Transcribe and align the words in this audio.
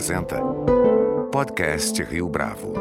apresenta 0.00 0.40
Podcast 1.30 2.02
Rio 2.04 2.26
Bravo. 2.26 2.72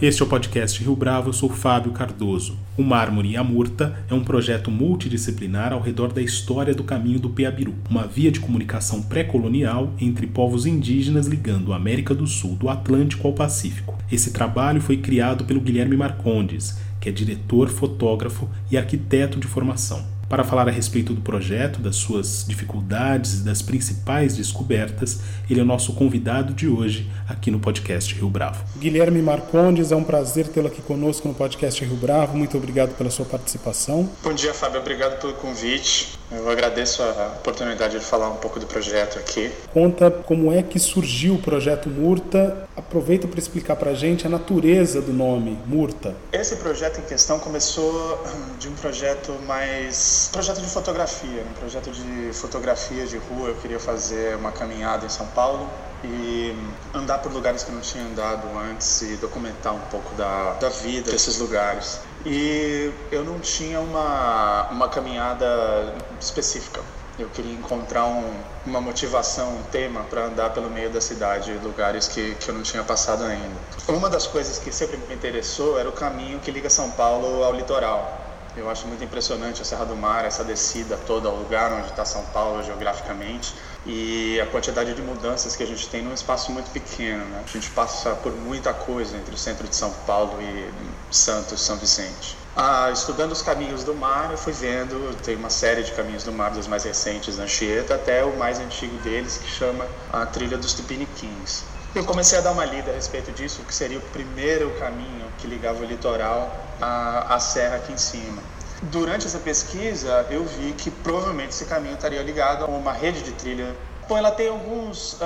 Este 0.00 0.22
é 0.22 0.24
o 0.24 0.28
podcast 0.28 0.82
Rio 0.82 0.96
Bravo, 0.96 1.28
eu 1.28 1.32
sou 1.32 1.48
Fábio 1.48 1.92
Cardoso. 1.92 2.58
O 2.76 2.82
Mármore 2.82 3.30
e 3.30 3.36
a 3.36 3.44
Murta 3.44 4.04
é 4.10 4.12
um 4.12 4.24
projeto 4.24 4.72
multidisciplinar 4.72 5.72
ao 5.72 5.80
redor 5.80 6.12
da 6.12 6.20
história 6.20 6.74
do 6.74 6.82
caminho 6.82 7.20
do 7.20 7.30
Peabiru, 7.30 7.76
uma 7.88 8.04
via 8.04 8.32
de 8.32 8.40
comunicação 8.40 9.02
pré-colonial 9.02 9.92
entre 10.00 10.26
povos 10.26 10.66
indígenas 10.66 11.28
ligando 11.28 11.72
a 11.72 11.76
América 11.76 12.12
do 12.12 12.26
Sul 12.26 12.56
do 12.56 12.68
Atlântico 12.68 13.28
ao 13.28 13.34
Pacífico. 13.34 13.96
Esse 14.10 14.32
trabalho 14.32 14.80
foi 14.80 14.96
criado 14.96 15.44
pelo 15.44 15.60
Guilherme 15.60 15.96
Marcondes, 15.96 16.76
que 17.00 17.08
é 17.08 17.12
diretor, 17.12 17.68
fotógrafo 17.68 18.48
e 18.68 18.76
arquiteto 18.76 19.38
de 19.38 19.46
formação. 19.46 20.11
Para 20.32 20.44
falar 20.44 20.66
a 20.66 20.70
respeito 20.70 21.12
do 21.12 21.20
projeto, 21.20 21.78
das 21.78 21.96
suas 21.96 22.42
dificuldades 22.48 23.40
e 23.40 23.44
das 23.44 23.60
principais 23.60 24.34
descobertas, 24.34 25.20
ele 25.50 25.60
é 25.60 25.62
o 25.62 25.66
nosso 25.66 25.92
convidado 25.92 26.54
de 26.54 26.66
hoje 26.66 27.06
aqui 27.28 27.50
no 27.50 27.60
podcast 27.60 28.14
Rio 28.14 28.30
Bravo. 28.30 28.64
Guilherme 28.78 29.20
Marcondes, 29.20 29.92
é 29.92 29.96
um 29.96 30.02
prazer 30.02 30.48
tê-lo 30.48 30.68
aqui 30.68 30.80
conosco 30.80 31.28
no 31.28 31.34
podcast 31.34 31.84
Rio 31.84 31.96
Bravo. 31.96 32.34
Muito 32.34 32.56
obrigado 32.56 32.96
pela 32.96 33.10
sua 33.10 33.26
participação. 33.26 34.08
Bom 34.22 34.32
dia, 34.32 34.54
Fábio. 34.54 34.80
Obrigado 34.80 35.20
pelo 35.20 35.34
convite. 35.34 36.18
Eu 36.30 36.48
agradeço 36.48 37.02
a 37.02 37.34
oportunidade 37.38 37.98
de 37.98 38.02
falar 38.02 38.30
um 38.30 38.36
pouco 38.36 38.58
do 38.58 38.64
projeto 38.64 39.18
aqui. 39.18 39.50
Conta 39.70 40.10
como 40.10 40.50
é 40.50 40.62
que 40.62 40.78
surgiu 40.78 41.34
o 41.34 41.38
projeto 41.38 41.90
Murta. 41.90 42.66
Aproveita 42.74 43.28
para 43.28 43.38
explicar 43.38 43.76
para 43.76 43.90
a 43.90 43.94
gente 43.94 44.26
a 44.26 44.30
natureza 44.30 45.02
do 45.02 45.12
nome 45.12 45.58
Murta. 45.66 46.16
Esse 46.32 46.56
projeto 46.56 47.00
em 47.00 47.04
questão 47.04 47.38
começou 47.38 48.18
de 48.58 48.66
um 48.68 48.72
projeto 48.72 49.32
mais 49.46 50.21
projeto 50.30 50.60
de 50.60 50.68
fotografia, 50.68 51.44
um 51.48 51.54
projeto 51.54 51.90
de 51.90 52.32
fotografia 52.32 53.06
de 53.06 53.16
rua. 53.16 53.48
Eu 53.48 53.56
queria 53.56 53.80
fazer 53.80 54.36
uma 54.36 54.52
caminhada 54.52 55.06
em 55.06 55.08
São 55.08 55.26
Paulo 55.28 55.68
e 56.04 56.54
andar 56.92 57.18
por 57.18 57.32
lugares 57.32 57.62
que 57.62 57.70
eu 57.70 57.74
não 57.74 57.82
tinha 57.82 58.04
andado 58.04 58.46
antes 58.58 59.02
e 59.02 59.16
documentar 59.16 59.74
um 59.74 59.80
pouco 59.90 60.14
da, 60.14 60.54
da 60.54 60.68
vida 60.68 61.10
desses 61.10 61.38
lugares. 61.38 62.00
E 62.26 62.92
eu 63.10 63.24
não 63.24 63.38
tinha 63.40 63.80
uma, 63.80 64.68
uma 64.70 64.88
caminhada 64.88 65.94
específica. 66.20 66.80
Eu 67.18 67.28
queria 67.28 67.52
encontrar 67.52 68.06
um, 68.06 68.32
uma 68.64 68.80
motivação, 68.80 69.56
um 69.56 69.62
tema 69.64 70.02
para 70.04 70.24
andar 70.24 70.50
pelo 70.50 70.70
meio 70.70 70.90
da 70.90 71.00
cidade, 71.00 71.52
lugares 71.62 72.08
que, 72.08 72.34
que 72.36 72.48
eu 72.48 72.54
não 72.54 72.62
tinha 72.62 72.82
passado 72.82 73.24
ainda. 73.24 73.54
Uma 73.86 74.08
das 74.08 74.26
coisas 74.26 74.58
que 74.58 74.72
sempre 74.72 74.96
me 74.96 75.14
interessou 75.14 75.78
era 75.78 75.88
o 75.88 75.92
caminho 75.92 76.38
que 76.40 76.50
liga 76.50 76.70
São 76.70 76.90
Paulo 76.90 77.44
ao 77.44 77.52
litoral. 77.52 78.21
Eu 78.54 78.68
acho 78.68 78.86
muito 78.86 79.02
impressionante 79.02 79.62
a 79.62 79.64
Serra 79.64 79.86
do 79.86 79.96
Mar, 79.96 80.26
essa 80.26 80.44
descida 80.44 80.98
toda 81.06 81.26
ao 81.26 81.36
lugar 81.36 81.72
onde 81.72 81.86
está 81.86 82.04
São 82.04 82.22
Paulo 82.26 82.62
geograficamente 82.62 83.54
e 83.86 84.38
a 84.40 84.46
quantidade 84.46 84.92
de 84.92 85.00
mudanças 85.00 85.56
que 85.56 85.62
a 85.62 85.66
gente 85.66 85.88
tem 85.88 86.02
num 86.02 86.12
espaço 86.12 86.52
muito 86.52 86.70
pequeno. 86.70 87.24
Né? 87.24 87.42
A 87.46 87.50
gente 87.50 87.70
passa 87.70 88.10
por 88.16 88.32
muita 88.32 88.74
coisa 88.74 89.16
entre 89.16 89.34
o 89.34 89.38
centro 89.38 89.66
de 89.66 89.74
São 89.74 89.90
Paulo 90.06 90.38
e 90.42 90.70
Santos, 91.10 91.62
São 91.62 91.76
Vicente. 91.76 92.36
Ah, 92.54 92.90
estudando 92.92 93.32
os 93.32 93.40
caminhos 93.40 93.82
do 93.82 93.94
mar, 93.94 94.30
eu 94.30 94.36
fui 94.36 94.52
vendo, 94.52 95.16
tem 95.22 95.34
uma 95.34 95.48
série 95.48 95.82
de 95.82 95.92
caminhos 95.92 96.22
do 96.22 96.32
mar, 96.32 96.50
dos 96.50 96.66
mais 96.66 96.84
recentes 96.84 97.38
Anchieta, 97.38 97.94
até 97.94 98.22
o 98.22 98.36
mais 98.36 98.60
antigo 98.60 98.94
deles, 98.98 99.38
que 99.38 99.48
chama 99.48 99.86
a 100.12 100.26
Trilha 100.26 100.58
dos 100.58 100.74
Tupiniquins. 100.74 101.64
Eu 101.94 102.04
comecei 102.04 102.38
a 102.38 102.40
dar 102.40 102.52
uma 102.52 102.64
lida 102.64 102.90
a 102.90 102.94
respeito 102.94 103.30
disso, 103.32 103.62
que 103.64 103.74
seria 103.74 103.98
o 103.98 104.00
primeiro 104.00 104.70
caminho 104.78 105.26
que 105.36 105.46
ligava 105.46 105.80
o 105.80 105.84
litoral 105.84 106.50
à, 106.80 107.34
à 107.34 107.38
serra 107.38 107.76
aqui 107.76 107.92
em 107.92 107.98
cima. 107.98 108.42
Durante 108.84 109.26
essa 109.26 109.38
pesquisa, 109.38 110.26
eu 110.30 110.42
vi 110.42 110.72
que 110.72 110.90
provavelmente 110.90 111.50
esse 111.50 111.66
caminho 111.66 111.94
estaria 111.94 112.22
ligado 112.22 112.64
a 112.64 112.66
uma 112.66 112.92
rede 112.92 113.20
de 113.22 113.32
trilha 113.32 113.76
Bom, 114.08 114.18
ela 114.18 114.30
tem 114.30 114.48
alguns, 114.48 115.14
uh, 115.14 115.24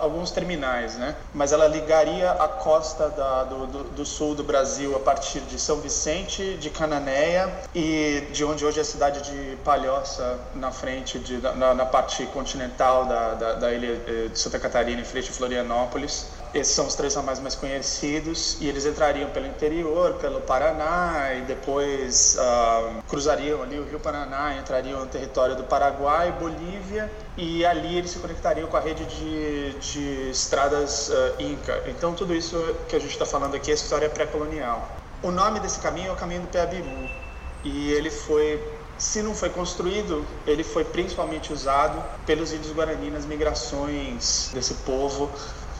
alguns 0.00 0.30
terminais, 0.30 0.96
né? 0.96 1.14
Mas 1.32 1.52
ela 1.52 1.68
ligaria 1.68 2.30
a 2.32 2.48
costa 2.48 3.08
da, 3.10 3.44
do, 3.44 3.66
do, 3.66 3.84
do, 3.84 4.04
sul 4.04 4.34
do 4.34 4.42
Brasil 4.42 4.96
a 4.96 5.00
partir 5.00 5.40
de 5.40 5.58
São 5.58 5.76
Vicente, 5.76 6.56
de 6.56 6.70
Cananéia 6.70 7.52
e 7.74 8.28
de 8.32 8.44
onde 8.44 8.64
hoje 8.64 8.78
é 8.78 8.82
a 8.82 8.84
cidade 8.84 9.22
de 9.22 9.56
Palhoça, 9.56 10.38
na 10.54 10.70
frente, 10.70 11.18
de, 11.18 11.38
na, 11.38 11.74
na 11.74 11.86
parte 11.86 12.24
continental 12.26 13.04
da, 13.04 13.34
da, 13.34 13.52
da 13.54 13.72
ilha 13.72 14.02
eh, 14.06 14.28
de 14.28 14.38
Santa 14.38 14.58
Catarina, 14.58 15.00
em 15.00 15.04
frente 15.04 15.30
a 15.30 15.32
Florianópolis. 15.32 16.26
Esses 16.54 16.72
são 16.72 16.86
os 16.86 16.94
três 16.94 17.16
mais 17.16 17.40
mais 17.40 17.56
conhecidos 17.56 18.58
e 18.60 18.68
eles 18.68 18.86
entrariam 18.86 19.28
pelo 19.30 19.44
interior, 19.44 20.14
pelo 20.14 20.40
Paraná 20.40 21.34
e 21.34 21.40
depois 21.40 22.36
uh, 22.38 23.02
cruzariam 23.08 23.60
ali 23.60 23.76
o 23.76 23.84
Rio 23.84 23.98
Paraná, 23.98 24.56
entrariam 24.56 25.00
no 25.00 25.06
território 25.06 25.56
do 25.56 25.64
Paraguai, 25.64 26.30
Bolívia 26.30 27.10
e 27.36 27.66
ali 27.66 27.98
eles 27.98 28.12
se 28.12 28.20
conectariam 28.20 28.68
com 28.68 28.76
a 28.76 28.80
rede 28.80 29.04
de, 29.04 29.72
de 29.80 30.30
estradas 30.30 31.08
uh, 31.08 31.42
Inca. 31.42 31.82
Então 31.88 32.14
tudo 32.14 32.32
isso 32.32 32.56
que 32.88 32.94
a 32.94 33.00
gente 33.00 33.10
está 33.10 33.26
falando 33.26 33.56
aqui 33.56 33.72
é 33.72 33.74
história 33.74 34.08
pré-colonial. 34.08 34.88
O 35.24 35.32
nome 35.32 35.58
desse 35.58 35.80
caminho 35.80 36.10
é 36.10 36.12
o 36.12 36.16
caminho 36.16 36.42
do 36.42 36.46
Peabiru 36.46 37.10
e 37.64 37.90
ele 37.90 38.10
foi 38.10 38.62
se 38.96 39.22
não 39.22 39.34
foi 39.34 39.50
construído, 39.50 40.24
ele 40.46 40.62
foi 40.62 40.84
principalmente 40.84 41.52
usado 41.52 42.00
pelos 42.24 42.52
índios 42.52 42.72
Guarani 42.72 43.10
nas 43.10 43.26
migrações 43.26 44.50
desse 44.54 44.74
povo 44.74 45.32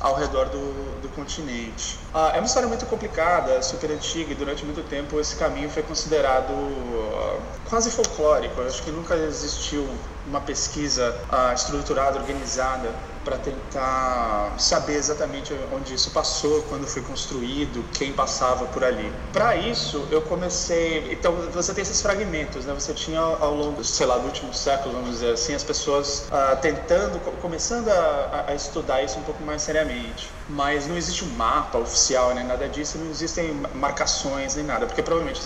ao 0.04 0.15
redor 0.16 0.50
do, 0.50 1.00
do 1.00 1.09
continente. 1.16 1.98
Ah, 2.12 2.32
é 2.34 2.38
uma 2.38 2.44
história 2.44 2.69
muito 2.69 2.84
complicada, 2.84 3.62
super 3.62 3.91
antiga, 3.91 4.32
e 4.32 4.34
durante 4.34 4.62
muito 4.62 4.82
tempo 4.82 5.19
esse 5.19 5.34
caminho 5.34 5.70
foi 5.70 5.82
considerado 5.82 6.50
uh, 6.50 7.41
quase 7.70 7.91
folclórico. 7.91 8.60
Eu 8.60 8.66
acho 8.66 8.82
que 8.82 8.91
nunca 8.91 9.16
existiu 9.16 9.88
uma 10.26 10.43
pesquisa 10.43 11.16
uh, 11.32 11.54
estruturada, 11.54 12.19
organizada, 12.19 12.91
para 13.25 13.39
tentar 13.39 14.55
saber 14.59 14.97
exatamente 14.97 15.53
onde 15.73 15.95
isso 15.95 16.11
passou, 16.11 16.62
quando 16.65 16.87
foi 16.87 17.03
construído, 17.03 17.85
quem 17.93 18.12
passava 18.12 18.67
por 18.67 18.85
ali. 18.85 19.12
Para 19.33 19.57
isso, 19.57 20.07
eu 20.11 20.23
comecei. 20.23 21.12
Então, 21.12 21.35
você 21.53 21.73
tem 21.73 21.83
esses 21.83 22.01
fragmentos, 22.01 22.65
né? 22.65 22.75
Você 22.75 22.93
tinha 22.93 23.21
ao 23.21 23.55
longo, 23.55 23.83
sei 23.83 24.07
lá, 24.07 24.19
do 24.19 24.27
último 24.27 24.53
século, 24.53 24.95
vamos 24.95 25.11
dizer 25.11 25.33
assim, 25.33 25.55
as 25.55 25.65
pessoas 25.65 26.29
uh, 26.29 26.57
tentando, 26.61 27.19
começando 27.41 27.89
a, 27.89 28.45
a 28.49 28.55
estudar 28.55 29.03
isso 29.03 29.19
um 29.19 29.23
pouco 29.23 29.43
mais 29.43 29.62
seriamente 29.62 30.31
mas 30.49 30.87
não 30.87 30.97
existe 30.97 31.25
um 31.25 31.29
mapa 31.29 31.79
oficial 31.79 32.35
nem 32.35 32.45
nada 32.45 32.69
disso, 32.69 32.99
não 32.99 33.11
existem 33.11 33.53
marcações 33.75 34.55
nem 34.55 34.65
nada, 34.65 34.87
porque 34.87 35.03
provavelmente 35.03 35.41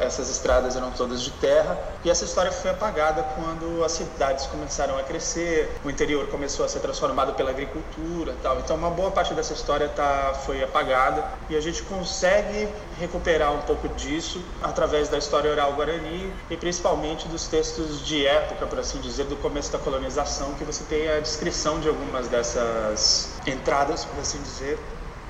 essas 0.00 0.30
estradas 0.30 0.76
eram 0.76 0.90
todas 0.92 1.22
de 1.22 1.30
terra 1.32 1.78
e 2.04 2.10
essa 2.10 2.24
história 2.24 2.52
foi 2.52 2.70
apagada 2.70 3.22
quando 3.34 3.82
as 3.84 3.92
cidades 3.92 4.46
começaram 4.46 4.96
a 4.96 5.02
crescer, 5.02 5.76
o 5.84 5.90
interior 5.90 6.28
começou 6.28 6.64
a 6.64 6.68
ser 6.68 6.80
transformado 7.24 7.34
pela 7.34 7.50
agricultura, 7.50 8.34
tal. 8.42 8.58
Então 8.58 8.76
uma 8.76 8.90
boa 8.90 9.10
parte 9.10 9.32
dessa 9.34 9.52
história 9.52 9.88
tá 9.88 10.34
foi 10.44 10.62
apagada 10.62 11.24
e 11.48 11.56
a 11.56 11.60
gente 11.60 11.82
consegue 11.82 12.68
recuperar 12.98 13.52
um 13.52 13.60
pouco 13.62 13.88
disso 13.88 14.42
através 14.62 15.08
da 15.08 15.18
história 15.18 15.50
oral 15.50 15.72
guarani 15.72 16.32
e 16.50 16.56
principalmente 16.56 17.26
dos 17.28 17.46
textos 17.46 18.04
de 18.04 18.26
época, 18.26 18.66
por 18.66 18.78
assim 18.78 19.00
dizer, 19.00 19.24
do 19.24 19.36
começo 19.36 19.72
da 19.72 19.78
colonização, 19.78 20.54
que 20.54 20.64
você 20.64 20.84
tem 20.84 21.08
a 21.08 21.20
descrição 21.20 21.80
de 21.80 21.88
algumas 21.88 22.28
dessas 22.28 23.30
entradas, 23.46 24.04
por 24.04 24.20
assim 24.20 24.40
dizer, 24.42 24.78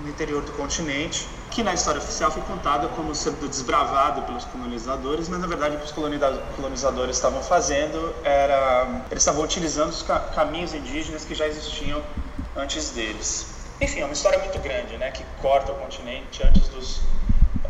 no 0.01 0.09
interior 0.09 0.43
do 0.43 0.53
continente, 0.53 1.29
que 1.51 1.63
na 1.63 1.73
história 1.73 2.01
oficial 2.01 2.31
foi 2.31 2.43
contada 2.43 2.89
como 2.89 3.15
sendo 3.15 3.49
desbravado 3.49 4.23
pelos 4.23 4.45
colonizadores, 4.45 5.29
mas 5.29 5.41
na 5.41 5.47
verdade 5.47 5.77
o 5.77 5.79
que 5.79 5.85
os 5.85 5.93
colonizadores 5.93 7.17
estavam 7.17 7.43
fazendo 7.43 8.15
era 8.25 9.05
eles 9.11 9.23
estavam 9.23 9.45
utilizando 9.45 9.91
os 9.91 10.05
caminhos 10.35 10.75
indígenas 10.75 11.25
que 11.25 11.35
já 11.35 11.47
existiam 11.47 12.03
antes 12.57 12.91
deles. 12.91 13.47
Enfim, 13.81 14.01
é 14.01 14.05
uma 14.05 14.15
história 14.15 14.39
muito 14.39 14.59
grande, 14.61 14.97
né, 14.97 15.11
que 15.11 15.25
corta 15.41 15.73
o 15.73 15.75
continente 15.77 16.43
antes 16.45 16.69
dos 16.69 17.01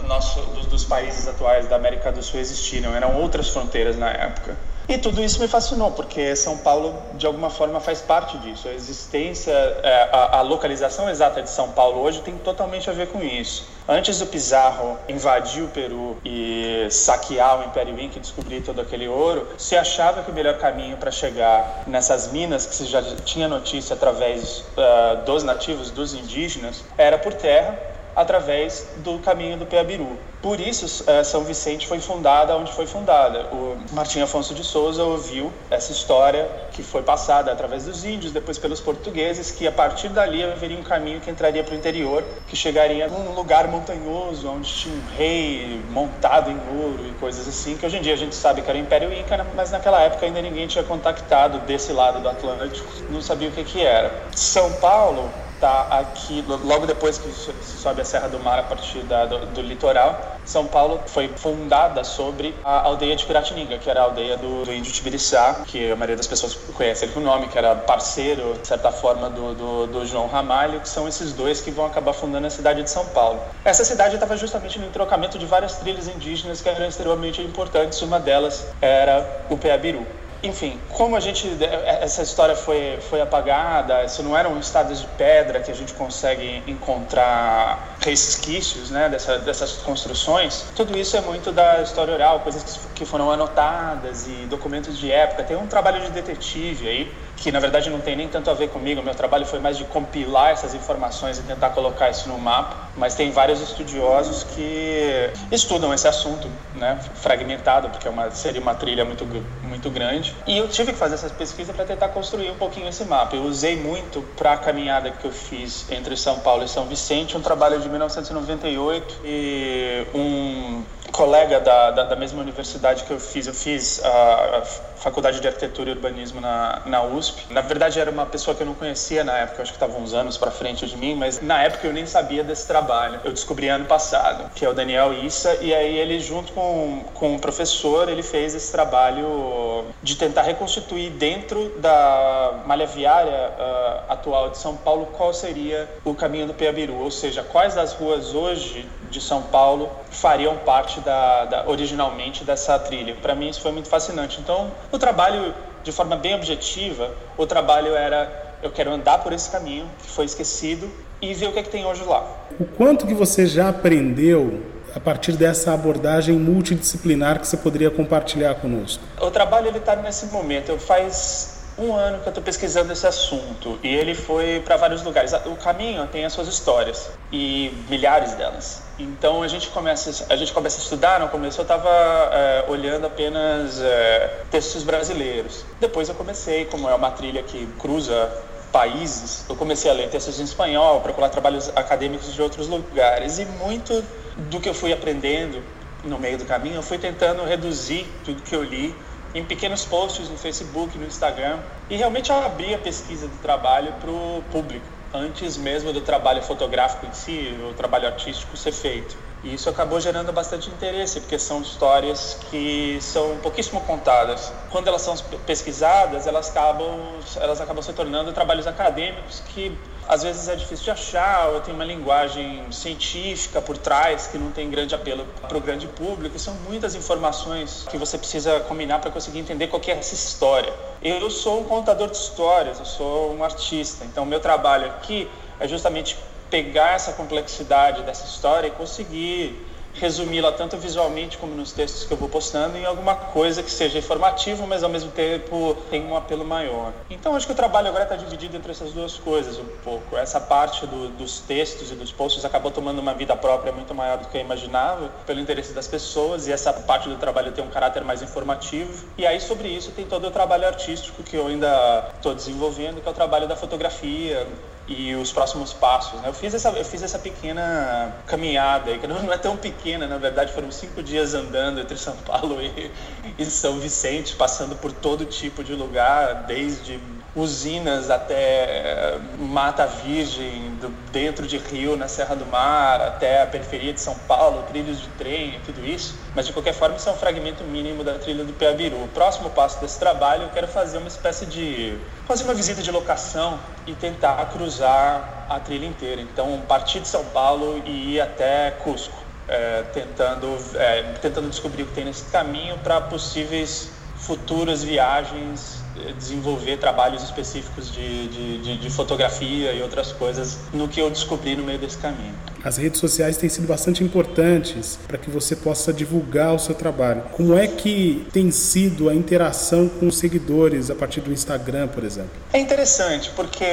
nosso, 0.03 0.41
dos, 0.47 0.67
dos 0.67 0.85
países 0.85 1.27
atuais 1.29 1.67
da 1.69 1.77
América 1.77 2.11
do 2.13 2.23
Sul 2.23 2.41
existiram, 2.41 2.95
eram 2.95 3.17
outras 3.17 3.49
fronteiras 3.51 3.97
na 3.97 4.11
época. 4.11 4.57
E 4.87 4.99
tudo 4.99 5.23
isso 5.23 5.41
me 5.41 5.49
fascinou, 5.49 5.91
porque 5.93 6.37
São 6.37 6.59
Paulo, 6.59 7.03
de 7.15 7.27
alguma 7.27 7.49
forma, 7.49 7.81
faz 7.81 8.03
parte 8.03 8.37
disso. 8.39 8.69
A 8.69 8.73
existência, 8.73 9.51
é, 9.53 10.09
a, 10.13 10.43
localização 10.43 11.09
exata 11.09 11.41
de 11.41 11.49
São 11.49 11.71
Paulo 11.71 12.01
hoje 12.01 12.21
tem 12.21 12.37
totalmente 12.37 12.91
a 12.91 12.93
ver 12.93 13.09
com 13.09 13.23
isso. 13.23 13.67
Antes 13.89 14.19
do 14.19 14.27
Pizarro 14.27 14.99
invadir 15.09 15.63
o 15.63 15.69
Peru 15.69 16.19
e 16.25 16.87
saquear 16.91 17.61
o 17.61 17.65
Império 17.65 17.99
Inca 17.99 18.19
e 18.19 18.21
descobrir 18.21 18.61
todo 18.61 18.81
aquele 18.81 19.09
ouro, 19.09 19.49
se 19.57 19.75
achava 19.75 20.23
que 20.23 20.31
o 20.31 20.35
melhor 20.35 20.59
caminho 20.59 20.99
para 20.99 21.11
chegar 21.11 21.85
nessas 21.87 22.31
minas, 22.31 22.67
que 22.67 22.75
se 22.75 22.85
já 22.85 23.03
tinha 23.25 23.49
notícia 23.49 23.95
através 23.95 24.65
uh, 24.77 25.25
dos 25.25 25.43
nativos, 25.43 25.91
dos 25.91 26.13
indígenas, 26.13 26.85
era 26.99 27.19
por 27.19 27.33
terra 27.33 27.94
através 28.15 28.87
do 28.99 29.19
caminho 29.19 29.57
do 29.57 29.67
Peabiru. 29.67 30.19
Por 30.45 30.61
isso, 30.61 31.05
eh, 31.07 31.25
São 31.25 31.43
Vicente 31.43 31.87
foi 31.87 31.99
fundada 32.01 32.55
onde 32.55 32.71
foi 32.71 32.87
fundada. 32.87 33.47
O 33.47 33.79
Martim 33.93 34.21
Afonso 34.21 34.53
de 34.55 34.63
Souza 34.63 35.03
ouviu 35.03 35.51
essa 35.71 35.91
história 35.91 36.47
que 36.71 36.83
foi 36.83 37.03
passada 37.03 37.51
através 37.51 37.87
dos 37.87 38.05
índios, 38.05 38.31
depois 38.31 38.59
pelos 38.59 38.79
portugueses, 38.79 39.51
que 39.51 39.67
a 39.67 39.73
partir 39.73 40.11
dali 40.11 40.45
haveria 40.45 40.79
um 40.79 40.83
caminho 40.83 41.19
que 41.19 41.31
entraria 41.31 41.65
para 41.65 41.73
o 41.73 41.77
interior, 41.79 42.23
que 42.47 42.55
chegaria 42.55 43.09
num 43.09 43.33
lugar 43.33 43.69
montanhoso, 43.69 44.47
onde 44.51 44.71
tinha 44.71 44.95
um 44.95 45.17
rei 45.17 45.81
montado 45.91 46.51
em 46.51 46.61
ouro 46.79 47.07
e 47.09 47.13
coisas 47.13 47.49
assim, 47.49 47.79
que 47.79 47.87
hoje 47.87 47.97
em 47.97 48.03
dia 48.03 48.13
a 48.13 48.19
gente 48.19 48.35
sabe 48.35 48.61
que 48.61 48.69
era 48.69 48.79
o 48.79 48.83
Império 48.83 49.15
Inca, 49.15 49.47
mas 49.57 49.71
naquela 49.71 50.03
época 50.03 50.27
ainda 50.27 50.43
ninguém 50.43 50.67
tinha 50.67 50.85
contactado 50.85 51.61
desse 51.61 51.91
lado 51.91 52.21
do 52.21 52.29
Atlântico, 52.29 52.87
não 53.09 53.23
sabia 53.23 53.49
o 53.49 53.53
que, 53.53 53.65
que 53.65 53.83
era. 53.83 54.13
São 54.35 54.71
Paulo 54.75 55.31
está 55.65 55.99
aqui, 55.99 56.45
logo 56.47 56.87
depois 56.87 57.17
que 57.17 57.31
se 57.33 57.79
sobe 57.79 58.03
a 58.03 58.05
Serra 58.05 58.29
do 58.29 58.39
Mar 58.39 58.59
a 58.59 58.63
partir 58.65 59.01
da, 59.05 59.25
do, 59.25 59.47
do, 59.47 59.63
litoral. 59.63 60.37
São 60.45 60.67
Paulo 60.67 61.01
foi 61.07 61.29
fundada 61.29 62.05
sobre 62.05 62.55
a 62.63 62.83
aldeia 62.83 63.17
de 63.17 63.25
Piratininga, 63.25 63.79
que 63.79 63.89
era 63.89 64.01
a 64.01 64.05
aldeia 64.05 64.37
do, 64.37 64.67
do 64.67 64.73
índio 64.73 64.93
Tibiriçá, 64.93 65.63
que 65.67 65.91
a 65.91 65.97
maioria 65.97 66.17
das 66.17 66.27
pessoas 66.27 66.55
conhece 66.55 67.07
ele 67.07 67.13
com 67.13 67.21
o 67.21 67.23
nome, 67.23 67.49
que 67.49 67.57
era 67.57 67.75
parceiro, 67.75 68.59
de 68.61 68.69
certa 68.69 68.93
forma, 68.93 69.31
do, 69.31 69.55
do, 69.55 69.87
do 69.87 70.07
João 70.07 70.27
Ramalho, 70.27 70.81
que 70.81 70.89
são 70.89 71.09
esses 71.09 71.33
dois 71.33 71.63
que 71.63 71.71
vão 71.71 71.87
acabar 71.87 72.13
fundando 72.13 72.47
a 72.47 72.51
cidade 72.51 72.83
de 72.83 72.91
São 72.91 73.07
Paulo. 73.07 73.41
Essa 73.65 73.85
cidade 73.85 74.17
estava 74.17 74.37
justamente 74.37 74.79
no 74.79 74.87
entrocamento 74.87 75.39
de 75.39 75.47
várias 75.47 75.77
trilhas 75.77 76.09
indígenas 76.09 76.61
que 76.61 76.69
eram 76.69 76.87
extremamente 76.87 77.41
importantes, 77.41 78.03
uma 78.03 78.21
delas 78.21 78.67
era 78.83 79.27
o 79.49 79.57
Peabiru 79.57 80.07
enfim, 80.45 80.79
como 80.91 81.17
a 81.17 81.21
gente 81.21 81.49
essa 81.85 82.23
história 82.23 82.55
foi 82.55 82.99
foi 83.09 83.21
apagada, 83.21 84.05
isso 84.05 84.23
não 84.23 84.37
eram 84.37 84.59
estados 84.59 85.01
de 85.01 85.07
pedra 85.09 85.61
que 85.61 85.71
a 85.71 85.75
gente 85.75 85.95
consegue 85.95 86.63
encontrar 86.67 87.94
resquícios, 88.05 88.91
né, 88.91 89.09
dessa, 89.09 89.39
dessas 89.39 89.73
construções. 89.79 90.67
Tudo 90.77 90.97
isso 90.97 91.17
é 91.17 91.21
muito 91.21 91.51
da 91.51 91.83
história 91.83 92.13
oral, 92.13 92.41
coisas 92.41 92.81
que 92.95 93.05
foram 93.05 93.31
anotadas 93.31 94.27
e 94.29 94.47
documentos 94.47 94.99
de 94.99 95.11
época. 95.11 95.43
Tem 95.43 95.57
um 95.57 95.67
trabalho 95.67 96.01
de 96.03 96.11
detetive 96.11 96.89
aí 96.89 97.13
que 97.37 97.51
na 97.51 97.59
verdade 97.59 97.91
não 97.91 98.01
tem 98.01 98.17
nem 98.17 98.29
tanto 98.29 98.51
a 98.51 98.55
ver 98.55 98.69
comigo. 98.69 99.03
Meu 99.03 99.15
trabalho 99.15 99.45
foi 99.45 99.59
mais 99.59 99.77
de 99.77 99.85
compilar 99.85 100.51
essas 100.51 100.75
informações 100.75 101.39
e 101.39 101.43
tentar 101.43 101.71
colocar 101.71 102.11
isso 102.11 102.29
no 102.29 102.39
mapa. 102.39 102.89
Mas 102.97 103.15
tem 103.15 103.31
vários 103.31 103.61
estudiosos 103.61 104.45
que 104.45 105.31
estudam 105.51 105.93
esse 105.93 106.07
assunto, 106.07 106.49
né, 106.75 106.99
fragmentado, 107.17 107.89
porque 107.89 108.07
é 108.07 108.11
uma, 108.11 108.31
seria 108.31 108.61
uma 108.61 108.75
trilha 108.75 109.05
muito, 109.05 109.27
muito 109.63 109.91
grande. 109.91 110.35
E 110.47 110.57
eu 110.57 110.69
tive 110.69 110.93
que 110.93 110.99
fazer 110.99 111.15
essas 111.15 111.33
pesquisas 111.33 111.75
para 111.75 111.85
tentar 111.85 112.09
construir 112.09 112.51
um 112.51 112.57
pouquinho 112.57 112.89
esse 112.89 113.05
mapa. 113.05 113.37
Eu 113.37 113.43
usei 113.43 113.77
muito 113.77 114.23
para 114.37 114.53
a 114.53 114.57
caminhada 114.57 115.11
que 115.11 115.25
eu 115.25 115.33
fiz 115.33 115.91
entre 115.91 116.17
São 116.17 116.39
Paulo 116.39 116.65
e 116.65 116.69
São 116.69 116.87
Vicente, 116.87 117.37
um 117.37 117.41
trabalho 117.43 117.81
de 117.81 117.89
1998 117.99 119.21
e 119.25 120.07
um 120.15 120.85
colega 121.15 121.61
da, 121.61 121.93
da, 121.93 122.03
da, 122.03 122.17
mesma 122.17 122.43
universidade 122.43 123.05
que 123.05 123.13
eu 123.13 123.21
fiz, 123.21 123.47
eu 123.47 123.55
fiz 123.55 124.05
a, 124.05 124.59
a, 124.59 124.63
faculdade 124.97 125.39
de 125.39 125.47
arquitetura 125.47 125.91
e 125.91 125.93
urbanismo 125.93 126.41
na, 126.41 126.83
na 126.87 127.03
USP. 127.05 127.53
Na 127.53 127.61
verdade, 127.61 128.01
era 128.01 128.11
uma 128.11 128.27
pessoa 128.27 128.57
que 128.57 128.63
eu 128.63 128.67
não 128.67 128.75
conhecia 128.75 129.23
na 129.23 129.37
época, 129.39 129.63
acho 129.63 129.71
que 129.71 129.77
estava 129.77 129.97
uns 129.97 130.13
anos 130.13 130.37
para 130.37 130.51
frente 130.51 130.87
de 130.87 130.97
mim, 130.97 131.15
mas 131.15 131.41
na 131.41 131.63
época 131.63 131.87
eu 131.87 131.93
nem 131.93 132.05
sabia 132.05 132.43
desse 132.43 132.67
trabalho. 132.67 133.21
Eu 133.23 133.31
descobri 133.31 133.69
ano 133.69 133.85
passado, 133.85 134.51
que 134.55 134.65
é 134.65 134.69
o 134.69 134.73
Daniel 134.73 135.13
Issa, 135.13 135.57
e 135.61 135.73
aí 135.73 135.97
ele, 135.97 136.19
junto 136.19 136.53
com, 136.53 137.05
com 137.15 137.35
um 137.35 137.39
professor, 137.39 138.09
ele 138.09 138.23
fez 138.23 138.55
esse 138.55 138.73
trabalho 138.73 139.85
de 140.03 140.17
tentar 140.17 140.43
reconstituir 140.43 141.11
dentro 141.11 141.79
da 141.79 142.63
malha 142.67 142.87
viária 142.87 143.53
uh, 143.53 144.13
atual 144.13 144.51
de 144.51 144.59
São 144.59 144.75
Paulo 144.75 145.07
qual 145.13 145.33
seria 145.33 145.89
o 146.05 146.15
caminho 146.15 146.47
do 146.47 146.55
Peabiru, 146.55 146.95
ou 146.95 147.11
seja, 147.11 147.43
quais 147.45 147.75
das 147.75 147.93
ruas 147.93 148.35
hoje 148.35 148.89
de 149.15 149.21
São 149.21 149.43
Paulo 149.43 149.89
fariam 150.11 150.57
parte 150.59 151.01
da, 151.01 151.45
da 151.45 151.69
originalmente 151.69 152.43
dessa 152.45 152.77
trilha. 152.79 153.15
Para 153.23 153.35
mim 153.35 153.49
isso 153.49 153.61
foi 153.61 153.71
muito 153.71 153.89
fascinante. 153.89 154.41
Então, 154.41 154.73
o 154.91 154.99
trabalho 154.99 155.55
de 155.85 155.93
forma 155.93 156.17
bem 156.17 156.35
objetiva, 156.35 157.13
o 157.39 157.47
trabalho 157.47 157.95
era 157.95 158.43
eu 158.63 158.71
quero 158.71 158.91
andar 158.91 159.19
por 159.19 159.33
esse 159.33 159.51
caminho 159.51 159.87
que 160.03 160.11
foi 160.11 160.25
esquecido 160.25 160.91
e 161.21 161.33
ver 161.35 161.49
o 161.49 161.53
que 161.53 161.59
é 161.59 161.63
que 161.63 161.69
tem 161.69 161.85
hoje 161.85 162.03
lá. 162.03 162.27
O 162.59 162.65
quanto 162.65 163.07
que 163.07 163.15
você 163.15 163.47
já 163.47 163.69
aprendeu 163.69 164.63
a 164.95 164.99
partir 164.99 165.33
dessa 165.33 165.73
abordagem 165.73 166.37
multidisciplinar 166.37 167.39
que 167.39 167.47
você 167.47 167.57
poderia 167.57 167.91
compartilhar 167.91 168.55
conosco? 168.57 169.03
O 169.21 169.31
trabalho 169.31 169.69
ele 169.69 169.79
está 169.79 169.95
nesse 169.97 170.27
momento. 170.27 170.71
Eu 170.71 170.79
faz 170.79 171.54
um 171.77 171.95
ano 171.95 172.21
que 172.21 172.27
eu 172.27 172.31
estou 172.31 172.43
pesquisando 172.43 172.93
esse 172.93 173.07
assunto 173.07 173.79
e 173.83 173.89
ele 173.89 174.15
foi 174.15 174.61
para 174.65 174.77
vários 174.77 175.03
lugares. 175.03 175.33
O 175.47 175.57
caminho 175.57 176.07
tem 176.07 176.25
as 176.25 176.33
suas 176.33 176.49
histórias 176.49 177.11
e 177.33 177.73
milhares 177.89 178.35
delas. 178.35 178.83
Então 178.99 179.43
a 179.43 179.49
gente 179.49 179.69
começa 179.69 180.27
a 180.29 180.37
gente 180.37 180.53
começa 180.53 180.79
a 180.79 180.83
estudar. 180.83 181.21
No 181.21 181.29
começo 181.29 181.61
eu 181.61 181.63
estava 181.63 181.91
é, 181.91 182.65
olhando 182.69 183.07
apenas 183.07 183.81
é, 183.81 184.45
textos 184.51 184.85
brasileiros. 184.85 185.65
Depois 185.81 186.09
eu 186.09 186.15
comecei, 186.15 186.65
como 186.67 186.89
é 186.89 186.95
uma 186.95 187.11
trilha 187.11 187.43
que 187.43 187.67
cruza 187.79 188.31
países, 188.71 189.45
eu 189.49 189.55
comecei 189.55 189.89
a 189.89 189.95
ler 189.95 190.11
textos 190.11 190.41
em 190.41 190.43
espanhol, 190.43 191.01
procurar 191.01 191.29
trabalhos 191.29 191.71
acadêmicos 191.77 192.35
de 192.35 192.43
outros 192.43 192.67
lugares 192.67 193.39
e 193.39 193.45
muito 193.45 194.05
do 194.51 194.59
que 194.59 194.69
eu 194.69 194.75
fui 194.75 194.93
aprendendo 194.93 195.63
no 196.03 196.19
meio 196.19 196.37
do 196.37 196.45
caminho, 196.45 196.77
eu 196.77 196.83
fui 196.83 196.99
tentando 196.99 197.45
reduzir 197.45 198.05
tudo 198.25 198.43
que 198.43 198.55
eu 198.55 198.63
li 198.63 198.95
em 199.35 199.45
pequenos 199.45 199.85
posts 199.85 200.29
no 200.29 200.37
Facebook, 200.37 200.97
no 200.97 201.05
Instagram, 201.05 201.59
e 201.91 201.97
realmente 201.97 202.31
eu 202.31 202.37
abri 202.37 202.73
a 202.73 202.79
pesquisa 202.79 203.27
do 203.27 203.37
trabalho 203.39 203.93
para 203.95 204.11
o 204.11 204.43
público, 204.53 204.87
antes 205.13 205.57
mesmo 205.57 205.93
do 205.93 206.01
trabalho 206.01 206.41
fotográfico 206.43 207.05
em 207.07 207.13
si, 207.13 207.59
o 207.69 207.75
trabalho 207.75 208.07
artístico 208.07 208.57
ser 208.57 208.73
feito. 208.73 209.17
E 209.45 209.53
isso 209.53 209.69
acabou 209.69 210.01
gerando 210.01 210.33
bastante 210.33 210.71
interesse, 210.71 211.21
porque 211.21 211.39
são 211.39 211.61
histórias 211.61 212.39
que 212.51 212.99
são 213.03 213.37
pouquíssimo 213.43 213.79
contadas. 213.83 214.51
Quando 214.71 214.89
elas 214.89 215.03
são 215.03 215.15
pesquisadas, 215.45 216.27
elas 216.27 216.49
acabam, 216.49 217.19
elas 217.37 217.61
acabam 217.61 217.83
se 217.83 217.93
tornando 217.93 218.33
trabalhos 218.33 218.67
acadêmicos 218.67 219.43
que 219.55 219.79
às 220.09 220.23
vezes 220.23 220.49
é 220.49 220.57
difícil 220.57 220.85
de 220.85 220.91
achar, 220.91 221.49
ou 221.51 221.61
tem 221.61 221.75
uma 221.75 221.85
linguagem 221.85 222.71
científica 222.73 223.61
por 223.61 223.77
trás 223.77 224.27
que 224.27 224.39
não 224.39 224.51
tem 224.51 224.71
grande 224.71 224.95
apelo 224.95 225.27
para 225.47 225.57
o 225.57 225.61
grande 225.61 225.87
público. 225.89 226.39
São 226.39 226.55
muitas 226.67 226.95
informações 226.95 227.87
que 227.91 227.99
você 227.99 228.17
precisa 228.17 228.61
combinar 228.61 229.01
para 229.01 229.11
conseguir 229.11 229.41
entender 229.41 229.67
qual 229.67 229.81
é 229.87 229.91
essa 229.91 230.15
história. 230.15 230.73
Eu 231.03 231.31
sou 231.31 231.61
um 231.61 231.65
contador 231.65 232.09
de 232.09 232.17
histórias, 232.17 232.79
eu 232.79 232.87
sou 232.87 233.35
um 233.35 233.45
artista, 233.45 234.07
então 234.07 234.25
meu 234.25 234.41
trabalho 234.41 234.87
aqui 234.87 235.31
é 235.61 235.69
justamente 235.69 236.17
pegar 236.55 236.93
essa 236.95 237.13
complexidade 237.15 238.03
dessa 238.03 238.25
história 238.27 238.69
e 238.69 238.71
conseguir 238.71 239.61
resumi-la 239.95 240.53
tanto 240.53 240.77
visualmente 240.77 241.37
como 241.37 241.53
nos 241.53 241.73
textos 241.73 242.05
que 242.05 242.13
eu 242.13 242.17
vou 242.17 242.29
postando 242.29 242.79
em 242.79 242.85
alguma 242.85 243.17
coisa 243.17 243.61
que 243.61 243.71
seja 243.71 243.99
informativo, 243.99 244.65
mas 244.65 244.85
ao 244.85 244.89
mesmo 244.89 245.11
tempo 245.11 245.77
tem 245.91 246.05
um 246.05 246.17
apelo 246.17 246.45
maior. 246.45 246.93
Então 247.11 247.35
acho 247.35 247.47
que 247.47 247.53
o 247.53 247.57
trabalho 247.57 247.89
agora 247.89 248.05
está 248.05 248.15
dividido 248.15 248.57
entre 248.57 248.71
essas 248.71 248.93
duas 248.93 249.17
coisas 249.17 249.59
um 249.59 249.67
pouco. 249.83 250.17
Essa 250.17 250.41
parte 250.41 250.87
do, 250.87 251.09
dos 251.09 251.41
textos 251.41 251.91
e 251.91 251.97
dos 251.97 252.13
posts 252.13 252.45
acabou 252.45 252.71
tomando 252.71 253.01
uma 253.01 253.15
vida 253.15 253.35
própria 253.35 253.73
muito 253.73 253.93
maior 253.93 254.19
do 254.19 254.29
que 254.29 254.37
eu 254.37 254.41
imaginava, 254.41 255.09
pelo 255.27 255.41
interesse 255.41 255.73
das 255.73 255.89
pessoas, 255.89 256.47
e 256.47 256.53
essa 256.53 256.73
parte 256.73 257.09
do 257.09 257.17
trabalho 257.17 257.51
tem 257.51 257.65
um 257.65 257.71
caráter 257.71 258.05
mais 258.05 258.23
informativo. 258.23 259.09
E 259.19 259.27
aí 259.27 259.41
sobre 259.41 259.67
isso 259.67 259.91
tem 259.91 260.05
todo 260.05 260.29
o 260.29 260.31
trabalho 260.31 260.69
artístico 260.69 261.25
que 261.25 261.37
eu 261.37 261.49
ainda 261.49 262.11
estou 262.15 262.33
desenvolvendo, 262.33 263.01
que 263.01 263.09
é 263.09 263.11
o 263.11 263.15
trabalho 263.15 263.49
da 263.49 263.57
fotografia, 263.57 264.47
e 264.87 265.15
os 265.15 265.33
próximos 265.33 265.73
passos. 265.73 266.21
Né? 266.21 266.29
Eu, 266.29 266.35
fiz 266.35 266.55
essa, 266.55 266.69
eu 266.71 266.85
fiz 266.85 267.03
essa 267.03 267.19
pequena 267.19 268.15
caminhada, 268.27 268.97
que 268.99 269.07
não 269.09 269.33
é 269.33 269.39
tão 269.39 269.57
pequena, 269.57 270.07
na 270.07 270.19
verdade 270.19 270.53
foram 270.53 270.71
cinco 270.71 271.03
dias 271.03 271.35
andando 271.35 271.81
entre 271.81 271.97
São 271.97 272.17
Paulo 272.17 272.61
e, 272.61 272.91
e 273.39 273.45
São 273.47 273.79
Vicente, 273.79 274.37
passando 274.37 274.77
por 274.77 274.93
todo 274.93 275.25
tipo 275.25 275.65
de 275.65 275.75
lugar, 275.75 276.45
desde 276.47 277.01
usinas 277.35 278.11
até 278.11 278.35
eh, 278.35 279.21
Mata 279.39 279.87
Virgem, 279.87 280.77
do, 280.81 280.89
dentro 281.11 281.47
de 281.47 281.59
Rio, 281.59 281.97
na 281.97 282.07
Serra 282.07 282.37
do 282.37 282.47
Mar, 282.47 283.01
até 283.01 283.43
a 283.43 283.47
periferia 283.47 283.93
de 283.93 284.01
São 284.01 284.15
Paulo, 284.21 284.63
trilhos 284.69 285.01
de 285.01 285.09
trem, 285.19 285.59
tudo 285.67 285.85
isso. 285.85 286.17
Mas 286.35 286.47
de 286.47 286.53
qualquer 286.53 286.75
forma, 286.75 286.97
isso 286.97 287.09
é 287.09 287.13
um 287.13 287.17
fragmento 287.17 287.65
mínimo 287.65 288.05
da 288.05 288.15
trilha 288.15 288.45
do 288.45 288.53
Piabiru. 288.53 289.03
O 289.03 289.09
próximo 289.09 289.51
passo 289.51 289.81
desse 289.81 289.99
trabalho, 289.99 290.45
eu 290.45 290.51
quero 290.51 290.69
fazer 290.69 290.99
uma 290.99 291.09
espécie 291.09 291.47
de. 291.47 291.99
Fazer 292.27 292.45
uma 292.45 292.55
visita 292.55 292.83
de 292.83 292.91
locação 292.91 293.61
e 293.87 293.95
tentar 293.95 294.45
cruzar 294.47 295.47
a 295.49 295.61
trilha 295.61 295.87
inteira. 295.87 296.21
Então, 296.21 296.61
partir 296.67 297.01
de 297.01 297.09
São 297.09 297.25
Paulo 297.27 297.83
e 297.85 298.15
ir 298.15 298.21
até 298.21 298.71
Cusco. 298.71 299.23
É, 299.47 299.83
tentando, 299.93 300.57
é, 300.75 301.03
tentando 301.21 301.51
descobrir 301.51 301.83
o 301.83 301.87
que 301.87 301.93
tem 301.93 302.07
nesse 302.07 302.25
caminho 302.31 302.79
para 302.79 302.99
possíveis 303.03 303.91
futuras 304.17 304.83
viagens 304.83 305.85
desenvolver 306.17 306.79
trabalhos 306.79 307.23
específicos 307.23 307.93
de, 307.93 308.29
de, 308.29 308.59
de, 308.63 308.79
de 308.79 308.91
fotografia 308.91 309.73
e 309.73 309.83
outras 309.83 310.13
coisas 310.13 310.59
no 310.73 310.89
que 310.89 311.01
eu 311.01 311.11
descobri 311.11 311.55
no 311.55 311.63
meio 311.63 311.79
desse 311.79 311.99
caminho. 311.99 312.35
As 312.65 312.79
redes 312.79 312.99
sociais 312.99 313.37
têm 313.37 313.49
sido 313.51 313.69
bastante 313.69 314.03
importantes 314.03 314.99
para 315.07 315.19
que 315.19 315.29
você 315.29 315.55
possa 315.55 315.93
divulgar 315.93 316.55
o 316.55 316.59
seu 316.59 316.75
trabalho. 316.75 317.23
Como 317.33 317.57
é 317.59 317.67
que 317.67 318.27
tem 318.33 318.51
sido 318.51 319.11
a 319.11 319.15
interação 319.15 319.87
com 319.87 320.07
os 320.07 320.17
seguidores 320.17 320.91
a 320.91 320.95
partir 320.95 321.21
do 321.21 321.31
Instagram, 321.31 321.89
por 321.89 322.03
exemplo? 322.03 322.31
É 322.55 322.59
interessante, 322.59 323.31
porque 323.37 323.67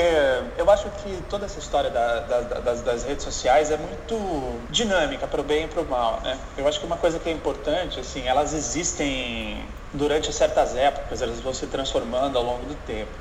eu 0.58 0.70
acho 0.70 0.90
que 1.04 1.24
toda 1.30 1.46
essa 1.46 1.58
história 1.58 1.90
da, 1.90 2.20
da, 2.20 2.42
das, 2.60 2.82
das, 2.82 3.04
redes 3.06 3.24
sociais 3.24 3.72
é 3.72 3.78
muito 3.78 4.60
dinâmica, 4.70 5.26
para 5.26 5.40
o 5.40 5.44
bem 5.44 5.64
e 5.64 5.68
para 5.70 5.82
o 5.82 5.86
mal. 5.86 6.20
Né? 6.22 6.38
Eu 6.58 6.68
acho 6.68 6.78
que 6.78 6.86
uma 6.86 6.98
coisa 6.98 7.18
que 7.18 7.30
é 7.30 7.32
importante, 7.32 7.98
assim, 7.98 8.28
elas 8.28 8.54
existem 8.54 9.64
durante 9.94 10.34
certas 10.34 10.76
épocas, 10.76 11.22
elas 11.22 11.40
vão 11.40 11.54
se 11.54 11.66
transformando 11.68 12.38
ao 12.38 12.44
longo 12.44 12.66
do 12.66 12.76
tempo. 12.86 13.12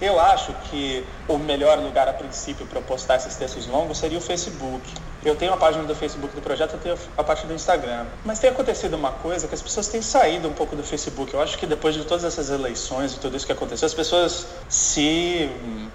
Eu 0.00 0.18
acho 0.18 0.52
que 0.70 1.06
o 1.28 1.38
melhor 1.38 1.78
lugar 1.78 2.08
a 2.08 2.12
princípio 2.12 2.66
para 2.66 2.80
postar 2.80 3.16
esses 3.16 3.36
textos 3.36 3.66
longos 3.66 3.98
seria 3.98 4.18
o 4.18 4.20
Facebook. 4.20 4.82
Eu 5.24 5.36
tenho 5.36 5.52
a 5.54 5.56
página 5.56 5.84
do 5.84 5.94
Facebook 5.94 6.34
do 6.34 6.42
projeto, 6.42 6.74
eu 6.74 6.80
tenho 6.80 6.98
a 7.16 7.24
página 7.24 7.48
do 7.48 7.54
Instagram. 7.54 8.04
Mas 8.24 8.38
tem 8.38 8.50
acontecido 8.50 8.94
uma 8.94 9.12
coisa 9.12 9.46
que 9.48 9.54
as 9.54 9.62
pessoas 9.62 9.88
têm 9.88 10.02
saído 10.02 10.48
um 10.48 10.52
pouco 10.52 10.74
do 10.74 10.82
Facebook. 10.82 11.32
Eu 11.32 11.40
acho 11.40 11.56
que 11.56 11.66
depois 11.66 11.94
de 11.94 12.04
todas 12.04 12.24
essas 12.24 12.50
eleições 12.50 13.14
e 13.14 13.18
tudo 13.18 13.36
isso 13.36 13.46
que 13.46 13.52
aconteceu, 13.52 13.86
as 13.86 13.94
pessoas 13.94 14.46
se 14.68 15.50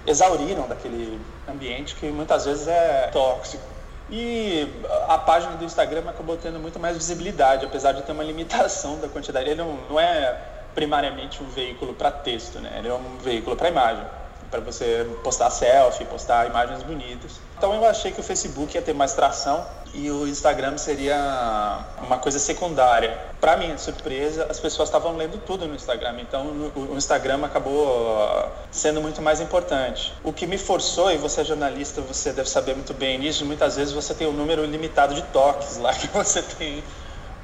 exauriram 0.06 0.66
daquele 0.66 1.20
ambiente 1.48 1.94
que 1.94 2.06
muitas 2.06 2.46
vezes 2.46 2.66
é 2.66 3.10
tóxico. 3.12 3.62
E 4.10 4.66
a 5.08 5.18
página 5.18 5.52
do 5.56 5.64
Instagram 5.64 6.02
acabou 6.08 6.36
tendo 6.36 6.58
muito 6.58 6.80
mais 6.80 6.96
visibilidade, 6.96 7.64
apesar 7.64 7.92
de 7.92 8.02
ter 8.02 8.10
uma 8.10 8.24
limitação 8.24 8.98
da 8.98 9.08
quantidade. 9.08 9.50
Ele 9.50 9.62
não, 9.62 9.78
não 9.88 10.00
é 10.00 10.36
primariamente 10.74 11.42
um 11.42 11.46
veículo 11.46 11.94
para 11.94 12.10
texto, 12.10 12.58
né? 12.58 12.76
Ele 12.78 12.88
é 12.88 12.94
um 12.94 13.18
veículo 13.18 13.56
para 13.56 13.68
imagem, 13.68 14.04
para 14.50 14.60
você 14.60 15.06
postar 15.22 15.50
selfie, 15.50 16.04
postar 16.04 16.46
imagens 16.46 16.82
bonitas. 16.82 17.32
Então 17.56 17.74
eu 17.74 17.84
achei 17.86 18.10
que 18.10 18.20
o 18.20 18.22
Facebook 18.22 18.74
ia 18.74 18.82
ter 18.82 18.94
mais 18.94 19.12
tração 19.12 19.64
e 19.92 20.10
o 20.10 20.26
Instagram 20.26 20.78
seria 20.78 21.84
uma 22.02 22.18
coisa 22.18 22.38
secundária. 22.38 23.18
Para 23.40 23.56
minha 23.56 23.76
surpresa, 23.78 24.46
as 24.48 24.60
pessoas 24.60 24.88
estavam 24.88 25.16
lendo 25.16 25.38
tudo 25.44 25.66
no 25.66 25.74
Instagram, 25.74 26.20
então 26.20 26.46
o 26.74 26.94
Instagram 26.96 27.44
acabou 27.44 28.48
sendo 28.70 29.00
muito 29.00 29.20
mais 29.22 29.40
importante. 29.40 30.14
O 30.22 30.32
que 30.32 30.46
me 30.46 30.58
forçou, 30.58 31.10
e 31.10 31.16
você 31.16 31.40
é 31.40 31.44
jornalista, 31.44 32.00
você 32.00 32.32
deve 32.32 32.48
saber 32.48 32.74
muito 32.74 32.94
bem 32.94 33.18
nisso, 33.18 33.44
muitas 33.44 33.76
vezes 33.76 33.92
você 33.92 34.14
tem 34.14 34.26
um 34.26 34.32
número 34.32 34.64
limitado 34.64 35.14
de 35.14 35.22
toques 35.22 35.78
lá 35.78 35.92
que 35.94 36.06
você 36.08 36.42
tem 36.42 36.82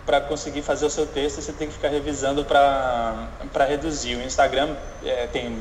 para 0.06 0.20
conseguir 0.20 0.62
fazer 0.62 0.86
o 0.86 0.90
seu 0.90 1.04
texto, 1.04 1.42
você 1.42 1.52
tem 1.52 1.66
que 1.66 1.74
ficar 1.74 1.88
revisando 1.88 2.44
para 2.44 3.64
reduzir. 3.68 4.14
O 4.14 4.22
Instagram 4.22 4.74
é, 5.04 5.26
tem 5.26 5.58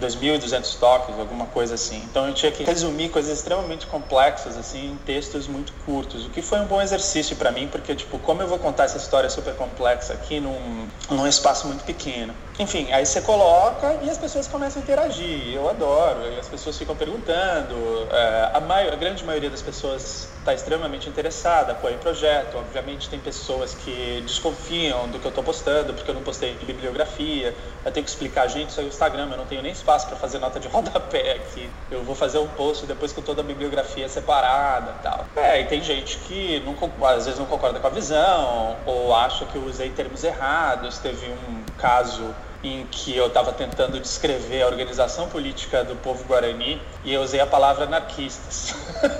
2.200 0.00 0.78
toques, 0.78 1.18
alguma 1.18 1.46
coisa 1.46 1.74
assim. 1.74 2.02
Então 2.10 2.26
eu 2.26 2.34
tinha 2.34 2.50
que 2.50 2.62
resumir 2.62 3.10
coisas 3.10 3.38
extremamente 3.38 3.86
complexas 3.86 4.56
assim 4.56 4.92
em 4.92 4.96
textos 4.96 5.46
muito 5.46 5.72
curtos, 5.84 6.26
o 6.26 6.30
que 6.30 6.40
foi 6.40 6.60
um 6.60 6.66
bom 6.66 6.80
exercício 6.80 7.36
para 7.36 7.50
mim, 7.50 7.68
porque 7.68 7.94
tipo, 7.94 8.18
como 8.18 8.40
eu 8.40 8.48
vou 8.48 8.58
contar 8.58 8.84
essa 8.84 8.96
história 8.96 9.28
super 9.28 9.54
complexa 9.54 10.12
aqui 10.12 10.40
num, 10.40 10.86
num 11.10 11.26
espaço 11.26 11.66
muito 11.66 11.84
pequeno? 11.84 12.34
Enfim, 12.58 12.92
aí 12.92 13.04
você 13.04 13.20
coloca 13.22 13.98
e 14.02 14.10
as 14.10 14.18
pessoas 14.18 14.46
começam 14.46 14.80
a 14.80 14.82
interagir. 14.82 15.54
Eu 15.54 15.68
adoro, 15.68 16.20
e 16.30 16.38
as 16.38 16.48
pessoas 16.48 16.76
ficam 16.76 16.94
perguntando. 16.94 17.74
É, 18.10 18.50
a, 18.52 18.60
maior, 18.60 18.92
a 18.92 18.96
grande 18.96 19.24
maioria 19.24 19.48
das 19.48 19.62
pessoas 19.62 20.28
está 20.38 20.52
extremamente 20.52 21.08
interessada, 21.08 21.72
apoia 21.72 21.96
o 21.96 21.98
projeto. 21.98 22.58
Obviamente 22.58 23.08
tem 23.08 23.18
pessoas 23.18 23.74
que 23.74 24.22
desconfiam 24.26 25.08
do 25.08 25.18
que 25.18 25.24
eu 25.24 25.30
estou 25.30 25.42
postando, 25.42 25.94
porque 25.94 26.10
eu 26.10 26.14
não 26.14 26.22
postei 26.22 26.54
bibliografia. 26.54 27.54
Eu 27.84 27.90
tenho 27.90 28.04
que 28.04 28.10
explicar, 28.10 28.46
gente, 28.48 28.70
isso 28.70 28.80
é 28.80 28.84
o 28.84 28.88
Instagram, 28.88 29.28
eu 29.30 29.38
não 29.38 29.46
tenho 29.46 29.62
nem 29.62 29.72
espaço 29.72 30.06
para 30.06 30.16
fazer 30.16 30.38
nota 30.38 30.60
de 30.60 30.68
rodapé 30.68 31.32
aqui. 31.32 31.70
Eu 31.90 32.04
vou 32.04 32.14
fazer 32.14 32.38
um 32.38 32.48
post 32.48 32.84
depois 32.86 33.12
com 33.12 33.22
toda 33.22 33.40
a 33.40 33.44
bibliografia 33.44 34.08
separada 34.08 34.94
tal. 35.02 35.26
É, 35.36 35.62
e 35.62 35.64
tem 35.64 35.82
gente 35.82 36.18
que 36.18 36.60
não, 36.60 36.76
às 37.06 37.24
vezes 37.24 37.40
não 37.40 37.46
concorda 37.46 37.80
com 37.80 37.86
a 37.86 37.90
visão, 37.90 38.76
ou 38.84 39.14
acha 39.14 39.46
que 39.46 39.56
eu 39.56 39.64
usei 39.64 39.90
termos 39.90 40.22
errados. 40.22 40.98
Teve 40.98 41.26
um 41.26 41.61
caso 41.82 42.32
em 42.62 42.86
que 42.86 43.14
eu 43.16 43.26
estava 43.26 43.52
tentando 43.52 43.98
descrever 43.98 44.62
a 44.62 44.68
organização 44.68 45.28
política 45.28 45.82
do 45.82 45.96
povo 45.96 46.22
guarani 46.24 46.80
e 47.02 47.12
eu 47.12 47.20
usei 47.20 47.40
a 47.40 47.46
palavra 47.46 47.86
anarquistas. 47.86 48.72